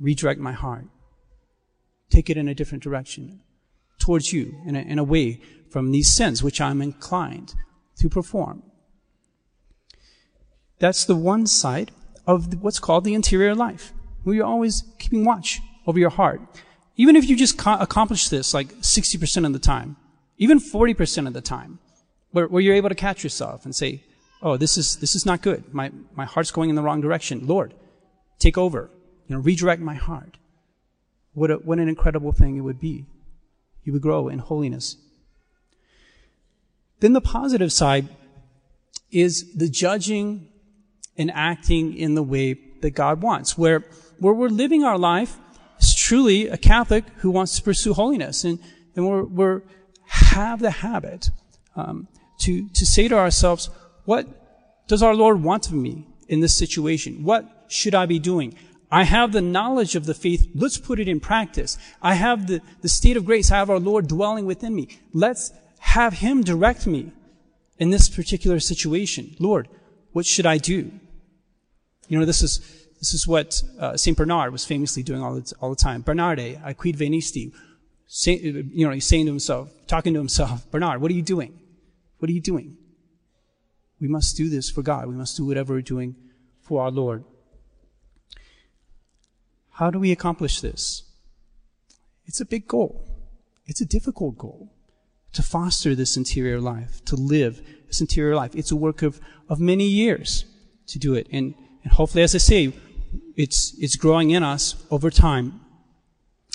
redirect 0.00 0.40
my 0.40 0.52
heart 0.52 0.86
take 2.10 2.30
it 2.30 2.36
in 2.36 2.48
a 2.48 2.54
different 2.54 2.82
direction 2.82 3.40
towards 3.98 4.32
you 4.32 4.54
and, 4.66 5.00
away 5.00 5.40
from 5.70 5.90
these 5.90 6.12
sins 6.12 6.42
which 6.42 6.60
I'm 6.60 6.82
inclined 6.82 7.54
to 7.98 8.08
perform. 8.08 8.62
That's 10.78 11.04
the 11.04 11.16
one 11.16 11.46
side 11.46 11.90
of 12.26 12.62
what's 12.62 12.78
called 12.78 13.04
the 13.04 13.14
interior 13.14 13.54
life, 13.54 13.92
where 14.22 14.36
you're 14.36 14.46
always 14.46 14.82
keeping 14.98 15.24
watch 15.24 15.60
over 15.86 15.98
your 15.98 16.10
heart. 16.10 16.40
Even 16.96 17.16
if 17.16 17.28
you 17.28 17.36
just 17.36 17.60
accomplish 17.64 18.28
this 18.28 18.54
like 18.54 18.68
60% 18.80 19.46
of 19.46 19.52
the 19.52 19.58
time, 19.58 19.96
even 20.38 20.58
40% 20.58 21.26
of 21.26 21.32
the 21.32 21.40
time, 21.40 21.78
where, 22.32 22.48
where 22.48 22.62
you're 22.62 22.74
able 22.74 22.88
to 22.88 22.94
catch 22.94 23.22
yourself 23.22 23.64
and 23.64 23.74
say, 23.74 24.02
oh, 24.42 24.56
this 24.56 24.76
is, 24.76 24.96
this 24.96 25.14
is 25.14 25.24
not 25.24 25.40
good. 25.40 25.72
My, 25.72 25.90
my 26.14 26.24
heart's 26.24 26.50
going 26.50 26.70
in 26.70 26.76
the 26.76 26.82
wrong 26.82 27.00
direction. 27.00 27.46
Lord, 27.46 27.74
take 28.38 28.58
over. 28.58 28.90
You 29.26 29.36
know, 29.36 29.42
redirect 29.42 29.80
my 29.80 29.94
heart. 29.94 30.36
What, 31.34 31.50
a, 31.50 31.54
what 31.54 31.78
an 31.78 31.88
incredible 31.88 32.32
thing 32.32 32.56
it 32.56 32.60
would 32.60 32.80
be. 32.80 33.06
You 33.82 33.92
would 33.92 34.02
grow 34.02 34.28
in 34.28 34.38
holiness. 34.38 34.96
Then 37.00 37.12
the 37.12 37.20
positive 37.20 37.72
side 37.72 38.08
is 39.10 39.54
the 39.54 39.68
judging 39.68 40.48
and 41.18 41.30
acting 41.30 41.96
in 41.96 42.14
the 42.14 42.22
way 42.22 42.58
that 42.80 42.90
God 42.90 43.22
wants, 43.22 43.56
where, 43.58 43.84
where 44.18 44.34
we're 44.34 44.48
living 44.48 44.84
our 44.84 44.98
life 44.98 45.38
is 45.78 45.94
truly 45.94 46.48
a 46.48 46.56
Catholic 46.56 47.04
who 47.18 47.30
wants 47.30 47.56
to 47.56 47.62
pursue 47.62 47.94
holiness 47.94 48.44
and, 48.44 48.58
and 48.96 49.06
we're, 49.06 49.24
we're 49.24 49.62
have 50.06 50.60
the 50.60 50.70
habit, 50.70 51.30
um, 51.76 52.08
to, 52.40 52.68
to 52.70 52.86
say 52.86 53.08
to 53.08 53.16
ourselves, 53.16 53.70
what 54.04 54.26
does 54.86 55.02
our 55.02 55.14
Lord 55.14 55.42
want 55.42 55.66
of 55.66 55.72
me 55.72 56.06
in 56.28 56.40
this 56.40 56.56
situation? 56.56 57.24
What 57.24 57.66
should 57.68 57.94
I 57.94 58.06
be 58.06 58.18
doing? 58.18 58.54
I 58.94 59.02
have 59.02 59.32
the 59.32 59.40
knowledge 59.40 59.96
of 59.96 60.06
the 60.06 60.14
faith. 60.14 60.48
Let's 60.54 60.78
put 60.78 61.00
it 61.00 61.08
in 61.08 61.18
practice. 61.18 61.76
I 62.00 62.14
have 62.14 62.46
the, 62.46 62.60
the 62.80 62.88
state 62.88 63.16
of 63.16 63.24
grace. 63.24 63.50
I 63.50 63.56
have 63.56 63.68
our 63.68 63.80
Lord 63.80 64.06
dwelling 64.06 64.46
within 64.46 64.72
me. 64.72 64.86
Let's 65.12 65.52
have 65.80 66.12
Him 66.12 66.44
direct 66.44 66.86
me 66.86 67.10
in 67.76 67.90
this 67.90 68.08
particular 68.08 68.60
situation. 68.60 69.34
Lord, 69.40 69.68
what 70.12 70.26
should 70.26 70.46
I 70.46 70.58
do? 70.58 70.92
You 72.06 72.20
know, 72.20 72.24
this 72.24 72.40
is, 72.40 72.60
this 73.00 73.12
is 73.12 73.26
what 73.26 73.60
uh, 73.80 73.96
St. 73.96 74.16
Bernard 74.16 74.52
was 74.52 74.64
famously 74.64 75.02
doing 75.02 75.20
all 75.20 75.34
the, 75.34 75.52
all 75.60 75.70
the 75.70 75.76
time. 75.76 76.02
Bernarde, 76.02 76.60
I 76.62 76.72
quid 76.72 76.96
venisti? 76.96 77.52
You 78.28 78.86
know, 78.86 78.92
he's 78.92 79.08
saying 79.08 79.26
to 79.26 79.32
himself, 79.32 79.70
talking 79.88 80.14
to 80.14 80.20
himself, 80.20 80.70
Bernard, 80.70 81.00
what 81.00 81.10
are 81.10 81.14
you 81.14 81.22
doing? 81.22 81.58
What 82.20 82.30
are 82.30 82.32
you 82.32 82.40
doing? 82.40 82.76
We 84.00 84.06
must 84.06 84.36
do 84.36 84.48
this 84.48 84.70
for 84.70 84.82
God. 84.82 85.08
We 85.08 85.16
must 85.16 85.36
do 85.36 85.44
whatever 85.44 85.74
we're 85.74 85.80
doing 85.80 86.14
for 86.62 86.80
our 86.80 86.92
Lord. 86.92 87.24
How 89.74 89.90
do 89.90 89.98
we 89.98 90.12
accomplish 90.12 90.60
this? 90.60 91.02
It's 92.26 92.40
a 92.40 92.44
big 92.44 92.68
goal. 92.68 93.04
It's 93.66 93.80
a 93.80 93.86
difficult 93.86 94.38
goal 94.38 94.72
to 95.32 95.42
foster 95.42 95.94
this 95.94 96.16
interior 96.16 96.60
life, 96.60 97.04
to 97.06 97.16
live 97.16 97.60
this 97.88 98.00
interior 98.00 98.36
life. 98.36 98.54
It's 98.54 98.70
a 98.70 98.76
work 98.76 99.02
of, 99.02 99.20
of 99.48 99.58
many 99.58 99.86
years 99.86 100.44
to 100.86 100.98
do 100.98 101.14
it. 101.14 101.26
And, 101.32 101.54
and 101.82 101.92
hopefully, 101.92 102.22
as 102.22 102.34
I 102.34 102.38
say, 102.38 102.72
it's, 103.36 103.74
it's 103.78 103.96
growing 103.96 104.30
in 104.30 104.44
us 104.44 104.76
over 104.92 105.10
time. 105.10 105.60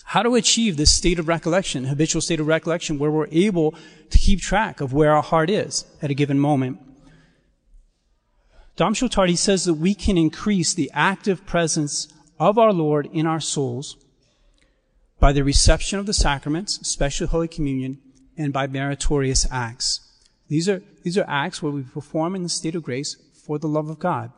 How 0.06 0.24
to 0.24 0.36
achieve 0.36 0.78
this 0.78 0.94
state 0.94 1.20
of 1.20 1.28
recollection, 1.28 1.84
habitual 1.84 2.22
state 2.22 2.40
of 2.40 2.48
recollection, 2.48 2.98
where 3.00 3.12
we're 3.12 3.28
able 3.32 3.76
to 4.10 4.18
keep 4.18 4.40
track 4.40 4.80
of 4.80 4.94
where 4.94 5.14
our 5.14 5.22
heart 5.22 5.50
is 5.50 5.86
at 6.02 6.10
a 6.10 6.14
given 6.14 6.40
moment. 6.40 6.80
Dom 8.78 8.96
says 8.96 9.66
that 9.66 9.74
we 9.74 9.94
can 9.94 10.18
increase 10.18 10.74
the 10.74 10.90
active 10.94 11.46
presence 11.46 12.08
of 12.39 12.58
our 12.58 12.74
Lord 12.74 13.08
in 13.12 13.25
our 13.25 13.39
souls 13.39 13.98
by 15.19 15.34
the 15.34 15.43
reception 15.43 16.00
of 16.00 16.05
the 16.05 16.13
sacraments, 16.13 16.79
especially 16.79 17.27
Holy 17.27 17.48
Communion, 17.48 18.00
and 18.38 18.53
by 18.53 18.67
meritorious 18.67 19.46
acts. 19.51 20.00
These 20.48 20.69
are, 20.69 20.81
these 21.03 21.17
are 21.17 21.25
acts 21.27 21.62
where 21.62 21.72
we 21.72 21.84
perform 21.84 22.36
in 22.36 22.43
the 22.43 22.50
state 22.50 22.75
of 22.75 22.84
grace 22.84 23.17
for 23.46 23.60
the 23.60 23.67
love 23.67 23.89
of 23.89 24.00
God, 24.00 24.31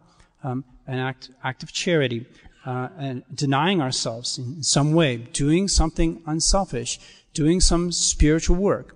um, 0.43 0.65
an 0.87 0.97
act, 0.97 1.29
act 1.43 1.61
of 1.63 1.71
charity, 1.71 2.25
uh, 2.65 2.89
and 2.97 3.23
denying 3.33 3.81
ourselves 3.81 4.37
in 4.37 4.63
some 4.63 4.93
way, 4.93 5.17
doing 5.17 5.67
something 5.67 6.21
unselfish, 6.25 6.99
doing 7.33 7.61
some 7.61 7.91
spiritual 7.91 8.55
work. 8.55 8.95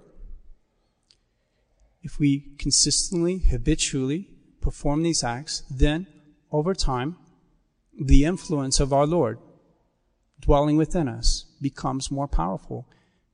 If 2.02 2.20
we 2.20 2.56
consistently, 2.58 3.40
habitually 3.40 4.30
perform 4.62 5.04
these 5.04 5.24
acts, 5.24 5.64
then 5.70 6.08
over 6.52 6.74
time, 6.74 7.18
the 8.00 8.26
influence 8.26 8.80
of 8.80 8.94
our 8.94 9.06
Lord 9.06 9.38
dwelling 10.40 10.78
within 10.78 11.08
us 11.08 11.46
becomes 11.62 12.12
more 12.12 12.28
powerful. 12.28 12.88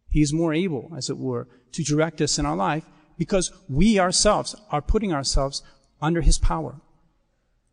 He 0.10 0.22
is 0.22 0.34
more 0.34 0.54
able, 0.54 0.92
as 0.96 1.10
it 1.10 1.18
were, 1.18 1.48
to 1.74 1.84
direct 1.84 2.22
us 2.22 2.38
in 2.38 2.46
our 2.46 2.56
life 2.56 2.86
because 3.18 3.52
we 3.70 4.00
ourselves 4.00 4.56
are 4.72 4.82
putting 4.82 5.14
ourselves 5.14 5.64
under 6.02 6.22
His 6.22 6.38
power. 6.38 6.76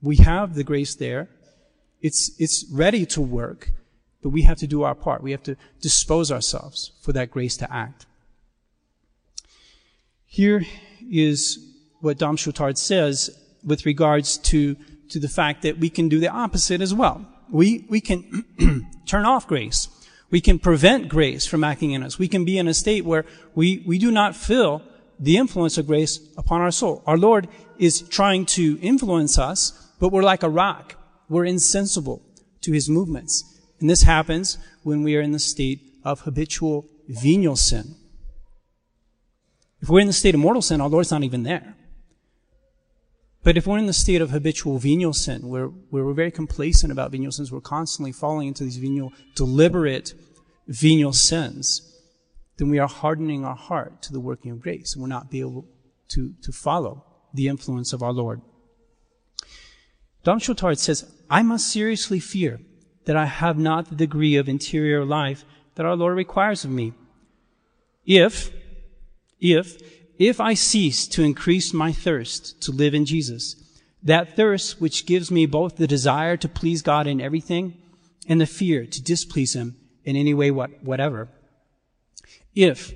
We 0.01 0.17
have 0.17 0.55
the 0.55 0.65
grace 0.65 0.95
there. 0.95 1.29
It's, 2.01 2.31
it's 2.39 2.65
ready 2.71 3.05
to 3.07 3.21
work, 3.21 3.71
but 4.23 4.31
we 4.31 4.43
have 4.43 4.59
to 4.59 4.67
do 4.67 4.83
our 4.83 4.95
part. 4.95 5.23
We 5.23 5.33
have 5.33 5.43
to 5.45 5.57
dispose 5.81 6.31
ourselves 6.31 6.93
for 7.03 7.13
that 7.13 7.31
grace 7.31 7.57
to 7.59 7.73
act. 7.73 8.07
Here 10.27 10.65
is 11.11 11.59
what 12.01 12.19
Dom 12.19 12.37
Chautard 12.37 12.79
says 12.79 13.31
with 13.65 13.87
regards 13.87 14.39
to, 14.39 14.77
to 15.11 15.19
the 15.19 15.29
fact 15.29 15.63
that 15.63 15.79
we 15.79 15.91
can 15.91 16.09
do 16.09 16.21
the 16.21 16.29
opposite 16.29 16.81
as 16.81 16.95
well. 16.95 17.27
We, 17.51 17.87
we 17.89 18.01
can 18.01 18.91
turn 19.07 19.25
off 19.25 19.47
grace. 19.47 19.89
We 20.31 20.41
can 20.41 20.59
prevent 20.59 21.09
grace 21.09 21.47
from 21.47 21.65
acting 21.65 21.93
in 21.93 22.03
us. 22.03 22.19
We 22.19 22.29
can 22.29 22.45
be 22.45 22.59
in 22.59 22.69
a 22.69 22.75
state 22.75 23.05
where 23.05 23.25
we, 23.55 23.83
we 23.87 23.99
do 23.99 24.11
not 24.11 24.37
feel 24.37 24.83
the 25.19 25.37
influence 25.37 25.79
of 25.79 25.87
grace 25.87 26.21
upon 26.37 26.61
our 26.61 26.71
soul. 26.71 27.03
Our 27.07 27.17
Lord 27.17 27.49
is 27.79 28.03
trying 28.03 28.47
to 28.47 28.79
influence 28.81 29.39
us, 29.39 29.91
but 29.99 30.11
we're 30.11 30.23
like 30.23 30.43
a 30.43 30.49
rock. 30.49 30.95
We're 31.29 31.47
insensible 31.47 32.23
to 32.61 32.73
His 32.73 32.89
movements. 32.89 33.59
And 33.81 33.89
this 33.89 34.03
happens 34.03 34.59
when 34.83 35.03
we 35.03 35.17
are 35.17 35.21
in 35.21 35.33
the 35.33 35.39
state 35.39 35.81
of 36.05 36.21
habitual 36.21 36.87
venial 37.09 37.57
sin. 37.57 37.97
If 39.81 39.89
we're 39.89 40.01
in 40.01 40.07
the 40.07 40.13
state 40.13 40.35
of 40.35 40.41
mortal 40.41 40.63
sin, 40.63 40.81
our 40.81 40.89
Lord's 40.89 41.11
not 41.11 41.23
even 41.23 41.45
there. 41.45 41.77
But 43.45 43.57
if 43.57 43.67
we're 43.67 43.79
in 43.79 43.87
the 43.87 43.93
state 43.93 44.21
of 44.21 44.31
habitual 44.31 44.79
venial 44.79 45.13
sin, 45.13 45.49
where, 45.49 45.67
where 45.67 46.05
we're 46.05 46.13
very 46.13 46.31
complacent 46.31 46.93
about 46.93 47.13
venial 47.13 47.33
sins, 47.33 47.53
we're 47.53 47.61
constantly 47.61 48.13
falling 48.13 48.49
into 48.49 48.65
these 48.65 48.77
venial, 48.77 49.13
deliberate 49.35 50.15
venial 50.67 51.13
sins, 51.13 51.83
then 52.57 52.69
we 52.69 52.79
are 52.79 52.89
hardening 52.89 53.45
our 53.45 53.55
heart 53.55 54.03
to 54.03 54.13
the 54.13 54.21
working 54.21 54.51
of 54.51 54.61
grace, 54.61 54.95
and 54.95 55.03
we're 55.03 55.09
not 55.09 55.31
be 55.31 55.41
able 55.41 55.65
to, 56.09 56.35
to 56.43 56.53
follow 56.53 57.05
the 57.33 57.49
influence 57.49 57.93
of 57.93 58.03
our 58.03 58.13
Lord. 58.13 58.41
Dom 60.25 60.41
Chautard 60.41 60.79
says, 60.79 61.11
I 61.31 61.43
must 61.43 61.73
seriously 61.73 62.21
fear 62.21 62.61
that 63.05 63.17
I 63.17 63.27
have 63.27 63.57
not 63.57 63.89
the 63.89 63.95
degree 63.95 64.37
of 64.37 64.49
interior 64.49 65.05
life 65.05 65.45
that 65.77 65.87
our 65.87 65.97
Lord 65.97 66.17
requires 66.17 66.65
of 66.65 66.71
me. 66.71 66.93
If, 68.05 68.51
if, 69.41 69.98
if 70.19 70.41
I 70.41 70.55
cease 70.55 71.07
to 71.09 71.23
increase 71.23 71.73
my 71.73 71.93
thirst 71.93 72.61
to 72.63 72.73
live 72.73 72.95
in 72.95 73.05
Jesus, 73.05 73.57
that 74.03 74.37
thirst 74.37 74.81
which 74.81 75.07
gives 75.07 75.31
me 75.31 75.47
both 75.47 75.77
the 75.77 75.87
desire 75.87 76.37
to 76.37 76.49
please 76.49 76.83
God 76.83 77.07
in 77.07 77.21
everything 77.21 77.75
and 78.29 78.41
the 78.41 78.47
fear 78.47 78.85
to 78.87 79.03
displease 79.03 79.55
Him 79.55 79.77
in 80.05 80.17
any 80.17 80.35
way 80.35 80.51
what, 80.51 80.83
whatever. 80.83 81.29
If 82.55 82.93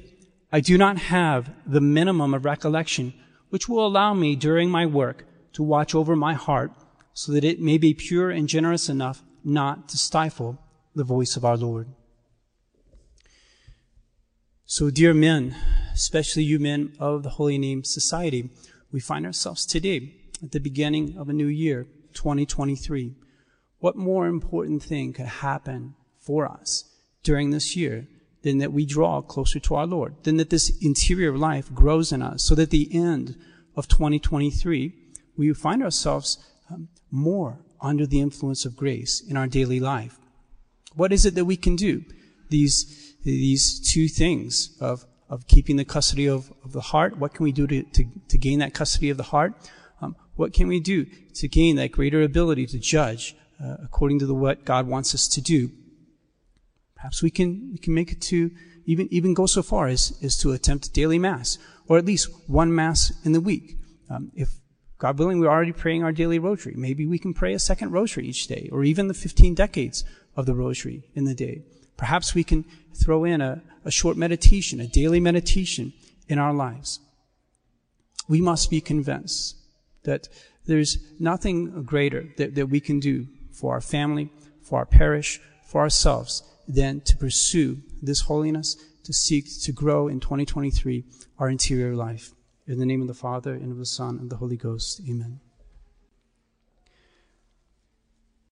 I 0.52 0.61
do 0.61 0.76
not 0.76 0.98
have 0.98 1.50
the 1.66 1.80
minimum 1.80 2.35
of 2.35 2.44
recollection 2.44 3.14
which 3.50 3.68
will 3.68 3.87
allow 3.87 4.14
me 4.14 4.35
during 4.35 4.70
my 4.70 4.87
work 4.87 5.26
to 5.52 5.62
watch 5.62 5.94
over 5.94 6.16
my 6.16 6.35
heart 6.35 6.72
so 7.12 7.32
that 7.32 7.44
it 7.44 7.61
may 7.61 7.78
be 7.78 7.92
pure 7.92 8.30
and 8.30 8.48
generous 8.48 8.88
enough 8.88 9.22
not 9.44 9.88
to 9.90 9.98
stifle 9.98 10.58
the 10.94 11.04
voice 11.04 11.37
of 11.37 11.44
our 11.44 11.56
Lord. 11.56 11.88
So, 14.64 14.90
dear 14.90 15.12
men, 15.12 15.57
especially 15.92 16.44
you 16.44 16.59
men 16.59 16.92
of 17.01 17.25
the 17.25 17.31
Holy 17.31 17.59
Name 17.59 17.83
Society, 17.83 18.48
we 18.92 19.01
find 19.01 19.27
ourselves 19.27 19.66
today 19.66 20.14
at 20.42 20.53
the 20.53 20.61
beginning 20.61 21.16
of 21.18 21.29
a 21.29 21.33
new 21.33 21.48
year, 21.48 21.88
2023. 22.14 23.12
What 23.81 23.96
more 23.96 24.27
important 24.27 24.83
thing 24.83 25.12
could 25.12 25.27
happen 25.27 25.94
for 26.20 26.48
us 26.48 26.85
during 27.25 27.51
this 27.51 27.75
year 27.75 28.07
than 28.42 28.59
that 28.59 28.72
we 28.72 28.87
draw 28.87 29.20
closer 29.20 29.59
to 29.59 29.75
our 29.75 29.87
Lord, 29.87 30.14
than 30.22 30.37
that 30.37 30.51
this 30.51 30.72
interior 30.81 31.37
life 31.37 31.75
grows 31.75 32.12
in 32.12 32.22
us, 32.22 32.44
so 32.44 32.55
that 32.55 32.70
the 32.70 32.88
end 32.94 33.37
of 33.77 33.88
2023, 33.88 34.94
we 35.37 35.53
find 35.55 35.83
ourselves 35.83 36.38
um, 36.70 36.88
more 37.11 37.59
under 37.81 38.07
the 38.07 38.20
influence 38.20 38.64
of 38.64 38.77
grace 38.77 39.20
in 39.20 39.37
our 39.37 39.48
daily 39.48 39.81
life. 39.81 40.18
What 40.94 41.12
is 41.12 41.27
it 41.27 41.35
that 41.35 41.46
we 41.46 41.57
can 41.57 41.75
do? 41.75 42.05
These, 42.48 43.12
these 43.22 43.80
two 43.80 44.08
things 44.08 44.76
of, 44.80 45.04
of 45.28 45.46
keeping 45.46 45.76
the 45.76 45.85
custody 45.85 46.26
of, 46.26 46.52
of 46.64 46.72
the 46.72 46.80
heart. 46.80 47.18
What 47.18 47.35
can 47.35 47.44
we 47.44 47.52
do 47.52 47.66
to, 47.66 47.82
to, 47.82 48.04
to 48.28 48.38
gain 48.38 48.58
that 48.58 48.74
custody 48.74 49.11
of 49.11 49.16
the 49.16 49.22
heart? 49.24 49.54
Um, 50.00 50.16
what 50.35 50.52
can 50.52 50.68
we 50.68 50.80
do 50.80 51.06
to 51.35 51.48
gain 51.48 51.76
that 51.76 51.92
greater 51.92 52.22
ability 52.22 52.66
to 52.66 52.78
judge 52.78 53.37
uh, 53.62 53.76
according 53.82 54.18
to 54.20 54.26
the, 54.26 54.35
what 54.35 54.64
God 54.64 54.87
wants 54.87 55.14
us 55.14 55.28
to 55.28 55.40
do? 55.40 55.70
Perhaps 56.96 57.22
we 57.22 57.30
can, 57.30 57.70
we 57.72 57.78
can 57.78 57.94
make 57.94 58.12
it 58.12 58.20
to 58.22 58.50
even, 58.85 59.08
even 59.11 59.35
go 59.35 59.46
so 59.46 59.62
far 59.62 59.88
as, 59.88 60.18
as 60.22 60.37
to 60.38 60.52
attempt 60.52 60.92
daily 60.92 61.18
mass, 61.18 61.58
or 61.88 61.98
at 61.98 62.04
least 62.04 62.28
one 62.46 62.74
mass 62.74 63.12
in 63.24 63.32
the 63.32 63.40
week. 63.40 63.76
Um, 64.11 64.32
if 64.35 64.50
God 64.98 65.18
willing, 65.18 65.40
we're 65.40 65.50
already 65.50 65.72
praying 65.72 66.04
our 66.04 66.12
daily 66.12 66.38
rosary. 66.38 66.74
Maybe 66.76 67.06
we 67.06 67.18
can 67.18 67.35
pray 67.35 67.54
a 67.54 67.58
second 67.58 67.90
rosary 67.90 68.28
each 68.28 68.46
day, 68.46 68.68
or 68.70 68.85
even 68.85 69.08
the 69.08 69.14
15 69.14 69.54
decades 69.54 70.04
of 70.37 70.46
the 70.46 70.54
rosary 70.54 71.08
in 71.14 71.24
the 71.24 71.35
day. 71.35 71.62
Perhaps 71.96 72.35
we 72.35 72.44
can 72.44 72.64
throw 72.94 73.24
in 73.24 73.40
a, 73.40 73.62
a 73.85 73.90
short 73.90 74.16
meditation, 74.16 74.81
a 74.81 74.87
daily 74.87 75.20
meditation 75.20 75.92
in 76.28 76.38
our 76.38 76.52
lives. 76.52 77.00
We 78.28 78.40
must 78.40 78.70
be 78.70 78.81
convinced 78.81 79.57
that 80.05 80.28
there's 80.66 80.98
nothing 81.18 81.83
greater 81.83 82.28
that, 82.37 82.55
that 82.55 82.68
we 82.68 82.81
can 82.81 83.00
do 83.00 83.26
for 83.52 83.74
our 83.74 83.81
family, 83.81 84.31
for 84.62 84.78
our 84.78 84.87
parish, 84.87 85.40
for 85.66 85.81
ourselves 85.81 86.42
than 86.68 87.00
to 87.02 87.16
pursue 87.16 87.83
this 88.00 88.22
holiness, 88.22 88.76
to 89.05 89.12
seek 89.12 89.46
to 89.62 89.72
grow 89.72 90.09
in 90.09 90.20
2023 90.20 91.05
our 91.38 91.48
interior 91.48 91.94
life. 91.94 92.33
In 92.66 92.78
the 92.78 92.87
name 92.87 93.02
of 93.02 93.09
the 93.09 93.14
Father, 93.14 93.55
and 93.55 93.72
of 93.72 93.78
the 93.78 93.87
Son, 93.87 94.11
and 94.11 94.22
of 94.22 94.31
the 94.31 94.37
Holy 94.37 94.57
Ghost. 94.57 95.00
Amen. 95.09 95.40